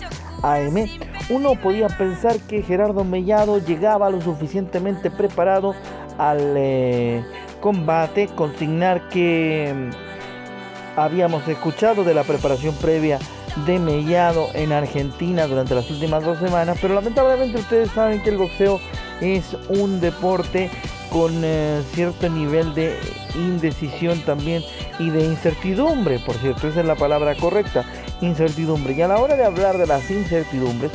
AM, 0.44 0.88
uno 1.30 1.56
podía 1.56 1.88
pensar 1.88 2.38
que 2.42 2.62
Gerardo 2.62 3.04
Mellado 3.04 3.58
llegaba 3.58 4.10
lo 4.10 4.22
suficientemente 4.22 5.10
preparado 5.10 5.74
al 6.18 6.54
eh, 6.58 7.24
combate, 7.60 8.28
consignar 8.36 9.10
que 9.10 9.74
mm, 9.76 11.00
habíamos 11.00 11.48
escuchado 11.48 12.04
de 12.04 12.14
la 12.14 12.24
preparación 12.24 12.76
previa 12.76 13.20
de 13.66 13.80
Mellado 13.80 14.50
en 14.54 14.72
Argentina 14.72 15.48
durante 15.48 15.76
las 15.76 15.90
últimas 15.90 16.24
dos 16.24 16.40
semanas, 16.40 16.78
pero 16.82 16.94
lamentablemente 16.94 17.60
ustedes 17.60 17.92
saben 17.92 18.22
que 18.22 18.30
el 18.30 18.38
boxeo 18.38 18.80
es 19.22 19.56
un 19.70 20.00
deporte 20.00 20.70
con 21.12 21.42
eh, 21.44 21.82
cierto 21.94 22.30
nivel 22.30 22.74
de 22.76 22.98
indecisión 23.36 24.22
también 24.22 24.64
y 25.00 25.10
de 25.10 25.24
incertidumbre, 25.24 26.20
por 26.20 26.36
cierto, 26.36 26.68
esa 26.68 26.82
es 26.82 26.86
la 26.86 26.96
palabra 26.96 27.36
correcta, 27.36 27.84
incertidumbre. 28.22 28.94
Y 28.94 29.02
a 29.02 29.08
la 29.08 29.18
hora 29.18 29.36
de 29.36 29.46
hablar 29.46 29.78
de 29.78 29.88
las 29.88 30.10
incertidumbres, 30.12 30.92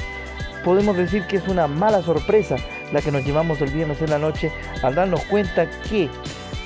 podemos 0.64 0.96
decir 0.96 1.26
que 1.26 1.36
es 1.36 1.48
una 1.48 1.66
mala 1.66 2.02
sorpresa 2.02 2.56
la 2.92 3.02
que 3.02 3.10
nos 3.12 3.24
llevamos 3.24 3.60
el 3.60 3.70
viernes 3.70 4.00
en 4.02 4.10
la 4.10 4.18
noche 4.18 4.52
al 4.82 4.94
darnos 4.94 5.24
cuenta 5.24 5.68
que 5.88 6.08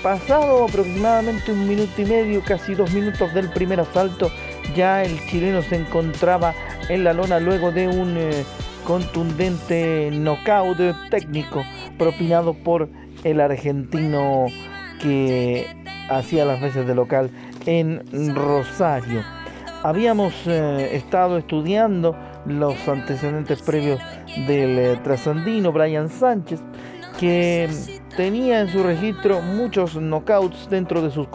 pasado 0.03 0.64
aproximadamente 0.64 1.53
un 1.53 1.66
minuto 1.66 2.01
y 2.01 2.05
medio, 2.05 2.42
casi 2.44 2.74
dos 2.74 2.92
minutos 2.92 3.33
del 3.35 3.51
primer 3.51 3.81
asalto, 3.81 4.31
ya 4.74 5.02
el 5.02 5.18
chileno 5.26 5.62
se 5.62 5.76
encontraba 5.76 6.54
en 6.88 7.04
la 7.04 7.12
lona 7.12 7.40
luego 7.40 7.70
de 7.70 7.88
un 7.88 8.16
eh, 8.16 8.44
contundente 8.85 10.11
knockout 10.12 10.78
técnico 11.11 11.64
propinado 11.98 12.54
por 12.54 12.88
el 13.24 13.40
argentino 13.40 14.46
que 15.00 15.66
hacía 16.09 16.44
las 16.44 16.61
veces 16.61 16.87
de 16.87 16.94
local 16.94 17.31
en 17.66 18.02
Rosario. 18.35 19.22
Habíamos 19.83 20.35
eh, 20.46 20.96
estado 20.96 21.38
estudiando 21.38 22.16
los 22.46 22.88
antecedentes 22.88 23.62
previos 23.62 24.00
del 24.46 24.78
eh, 24.78 25.00
trasandino 25.04 25.70
Brian 25.72 26.09
Sánchez, 26.09 26.61
que 27.20 27.68
tenía 28.16 28.61
en 28.61 28.68
su 28.68 28.83
registro 28.83 29.40
muchos 29.42 29.96
knockouts 29.96 30.68
dentro 30.70 31.02
de 31.02 31.11
sus 31.11 31.28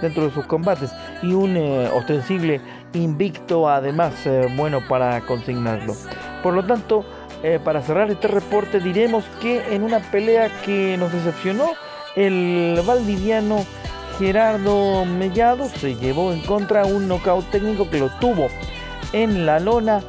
dentro 0.00 0.24
de 0.24 0.30
sus 0.32 0.46
combates 0.46 0.92
y 1.22 1.32
un 1.32 1.56
ostensible 1.94 2.60
invicto 2.94 3.68
además 3.68 4.14
eh, 4.26 4.48
bueno 4.56 4.80
para 4.88 5.20
consignarlo. 5.22 5.94
Por 6.42 6.54
lo 6.54 6.64
tanto, 6.64 7.04
eh, 7.42 7.58
para 7.62 7.82
cerrar 7.82 8.10
este 8.10 8.28
reporte 8.28 8.80
diremos 8.80 9.24
que 9.40 9.74
en 9.74 9.82
una 9.82 10.00
pelea 10.10 10.50
que 10.64 10.96
nos 10.96 11.12
decepcionó, 11.12 11.70
el 12.16 12.80
valdiviano 12.86 13.64
Gerardo 14.18 15.04
Mellado 15.04 15.68
se 15.68 15.96
llevó 15.96 16.32
en 16.32 16.40
contra 16.42 16.84
un 16.84 17.08
knockout 17.08 17.50
técnico 17.50 17.90
que 17.90 17.98
lo 17.98 18.08
tuvo 18.20 18.48
en 19.12 19.44
la 19.44 19.58
lona 19.58 20.02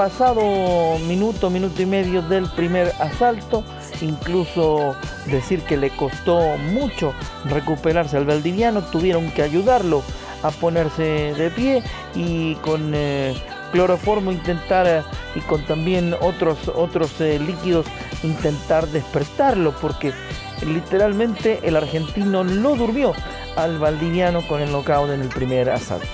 pasado 0.00 0.98
minuto, 1.06 1.50
minuto 1.50 1.82
y 1.82 1.86
medio 1.86 2.22
del 2.22 2.48
primer 2.48 2.90
asalto. 3.00 3.62
Incluso 4.00 4.96
decir 5.26 5.60
que 5.64 5.76
le 5.76 5.90
costó 5.90 6.56
mucho 6.56 7.12
recuperarse 7.44 8.16
al 8.16 8.24
valdiviano, 8.24 8.80
tuvieron 8.80 9.30
que 9.30 9.42
ayudarlo 9.42 10.02
a 10.42 10.50
ponerse 10.50 11.34
de 11.34 11.50
pie 11.50 11.82
y 12.14 12.54
con 12.56 12.92
eh, 12.94 13.34
cloroformo 13.72 14.32
intentar 14.32 14.86
eh, 14.86 15.02
y 15.34 15.40
con 15.40 15.64
también 15.64 16.14
otros, 16.20 16.68
otros 16.68 17.20
eh, 17.20 17.38
líquidos 17.38 17.86
intentar 18.22 18.86
despertarlo 18.88 19.72
porque 19.80 20.12
literalmente 20.66 21.60
el 21.62 21.76
argentino 21.76 22.44
lo 22.44 22.76
durmió 22.76 23.14
al 23.56 23.78
valdiviano 23.78 24.46
con 24.46 24.60
el 24.60 24.70
knockout 24.70 25.10
en 25.10 25.22
el 25.22 25.28
primer 25.28 25.70
asalto. 25.70 26.06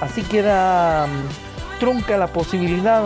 Así 0.00 0.22
queda 0.22 1.06
mm, 1.06 1.78
trunca 1.80 2.16
la 2.16 2.26
posibilidad 2.26 3.04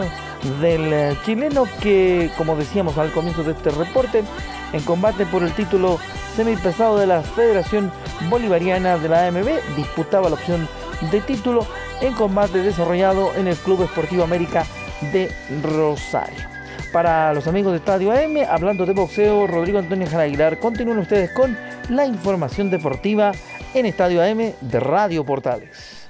del 0.61 1.17
chileno 1.25 1.65
que, 1.81 2.31
como 2.37 2.57
decíamos 2.57 2.97
al 2.97 3.13
comienzo 3.13 3.45
de 3.45 3.53
este 3.53 3.71
reporte, 3.71 4.25
en 4.73 4.83
combate 4.83 5.27
por 5.27 5.43
el 5.43 5.53
título 5.53 5.99
semipesado 6.37 6.99
de 6.99 7.07
la 7.07 7.23
Federación 7.23 7.91
Bolivariana 8.29 8.99
de 8.99 9.09
la 9.09 9.27
AMB, 9.27 9.77
disputaba 9.77 10.29
la 10.29 10.35
opción 10.35 10.69
de 11.11 11.21
título 11.21 11.67
en 12.01 12.15
combate 12.15 12.63
desarrollado 12.63 13.35
en 13.35 13.47
el 13.47 13.57
Club 13.57 13.83
Esportivo 13.83 14.23
América 14.23 14.65
de 15.13 15.31
Rosario. 15.63 16.49
Para 16.93 17.33
los 17.33 17.47
amigos 17.47 17.73
de 17.73 17.79
Estadio 17.79 18.13
AM, 18.13 18.39
hablando 18.49 18.85
de 18.85 18.93
boxeo, 18.93 19.47
Rodrigo 19.47 19.79
Antonio 19.79 20.09
Jara 20.09 20.57
continúen 20.57 20.99
ustedes 20.99 21.31
con 21.31 21.57
la 21.89 22.05
información 22.05 22.71
deportiva 22.71 23.33
en 23.75 23.87
Estadio 23.87 24.23
AM 24.23 24.53
de 24.61 24.81
Radio 24.81 25.25
Portales. 25.25 26.09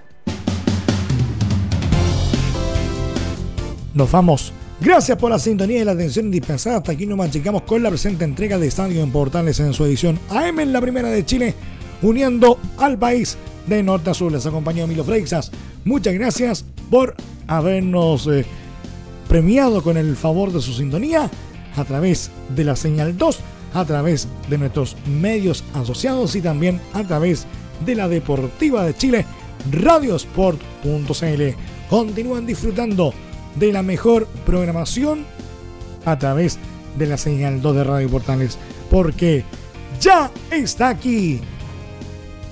Nos 3.92 4.10
vamos. 4.10 4.52
Gracias 4.80 5.18
por 5.18 5.30
la 5.30 5.38
sintonía 5.38 5.82
y 5.82 5.84
la 5.84 5.92
atención 5.92 6.26
indispensada. 6.26 6.78
Hasta 6.78 6.92
aquí 6.92 7.04
nomás 7.04 7.30
llegamos 7.30 7.62
con 7.62 7.82
la 7.82 7.90
presente 7.90 8.24
entrega 8.24 8.58
de 8.58 8.66
Estadio 8.66 9.02
en 9.02 9.10
Portales 9.10 9.60
en 9.60 9.74
su 9.74 9.84
edición 9.84 10.18
AM 10.30 10.58
en 10.60 10.72
la 10.72 10.80
primera 10.80 11.10
de 11.10 11.24
Chile, 11.26 11.54
uniendo 12.00 12.58
al 12.78 12.98
país 12.98 13.36
de 13.66 13.82
norte 13.82 14.08
a 14.08 14.14
sur. 14.14 14.32
Les 14.32 14.46
acompañó 14.46 14.84
Emilio 14.84 15.04
Freixas. 15.04 15.50
Muchas 15.84 16.14
gracias 16.14 16.64
por 16.90 17.14
habernos 17.46 18.26
eh, 18.26 18.46
premiado 19.28 19.82
con 19.82 19.98
el 19.98 20.16
favor 20.16 20.50
de 20.50 20.62
su 20.62 20.72
sintonía 20.72 21.30
a 21.76 21.84
través 21.84 22.30
de 22.56 22.64
la 22.64 22.74
señal 22.74 23.18
2, 23.18 23.38
a 23.74 23.84
través 23.84 24.28
de 24.48 24.56
nuestros 24.56 24.96
medios 25.06 25.62
asociados 25.74 26.34
y 26.36 26.40
también 26.40 26.80
a 26.94 27.04
través 27.04 27.46
de 27.84 27.96
la 27.96 28.08
Deportiva 28.08 28.86
de 28.86 28.94
Chile, 28.94 29.26
radiosport.cl. 29.70 31.42
Continúan 31.90 32.46
disfrutando 32.46 33.12
de 33.56 33.72
la 33.72 33.82
mejor 33.82 34.26
programación 34.46 35.24
a 36.04 36.18
través 36.18 36.58
de 36.98 37.06
la 37.06 37.16
señal 37.16 37.60
2 37.60 37.76
de 37.76 37.84
Radio 37.84 38.08
Portales, 38.08 38.58
porque 38.90 39.44
ya 40.00 40.30
está 40.50 40.88
aquí 40.88 41.40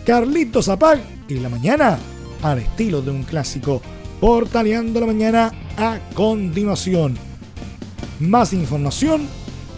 Carlitos 0.05 0.67
Zapag 0.67 1.01
y 1.29 1.35
la 1.35 1.49
mañana 1.49 1.99
al 2.43 2.59
estilo 2.59 3.03
de 3.03 3.11
un 3.11 3.25
clásico, 3.25 3.83
portaleando 4.21 5.01
la 5.01 5.07
mañana 5.07 5.53
a 5.77 5.99
continuación. 6.15 7.17
Más 8.21 8.53
información 8.53 9.27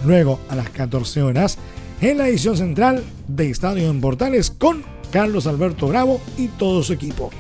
luego 0.05 0.41
a 0.49 0.57
las 0.57 0.71
14 0.71 1.23
horas 1.23 1.59
en 2.01 2.19
la 2.19 2.29
edición 2.29 2.57
central 2.57 3.05
de 3.29 3.51
Estadio 3.51 3.91
en 3.91 4.01
Portales 4.01 4.51
con 4.51 4.83
Carlos 5.11 5.47
Alberto 5.47 5.89
Bravo 5.89 6.21
y 6.39 6.49
todo 6.49 6.83
su 6.83 6.93
equipo. 6.93 7.31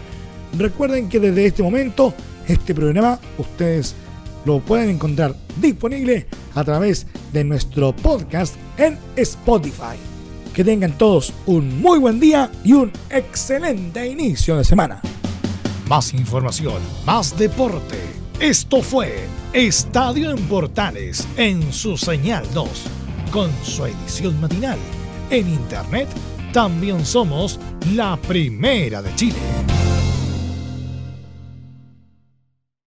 Recuerden 0.58 1.08
que 1.08 1.20
desde 1.20 1.46
este 1.46 1.62
momento 1.62 2.12
este 2.50 2.74
programa 2.74 3.18
ustedes 3.38 3.94
lo 4.44 4.60
pueden 4.60 4.90
encontrar 4.90 5.34
disponible 5.60 6.26
a 6.54 6.64
través 6.64 7.06
de 7.32 7.44
nuestro 7.44 7.94
podcast 7.94 8.56
en 8.76 8.98
Spotify. 9.16 9.96
Que 10.54 10.64
tengan 10.64 10.98
todos 10.98 11.32
un 11.46 11.80
muy 11.80 11.98
buen 11.98 12.18
día 12.18 12.50
y 12.64 12.72
un 12.72 12.90
excelente 13.08 14.06
inicio 14.06 14.56
de 14.56 14.64
semana. 14.64 15.00
Más 15.88 16.12
información, 16.12 16.82
más 17.06 17.38
deporte. 17.38 17.98
Esto 18.40 18.82
fue 18.82 19.26
Estadio 19.52 20.30
en 20.30 20.42
Portales 20.48 21.28
en 21.36 21.72
su 21.72 21.96
señal 21.96 22.44
2, 22.52 22.68
con 23.30 23.50
su 23.62 23.86
edición 23.86 24.40
matinal. 24.40 24.78
En 25.30 25.48
internet 25.48 26.08
también 26.52 27.04
somos 27.04 27.60
la 27.94 28.16
primera 28.16 29.02
de 29.02 29.14
Chile. 29.14 29.79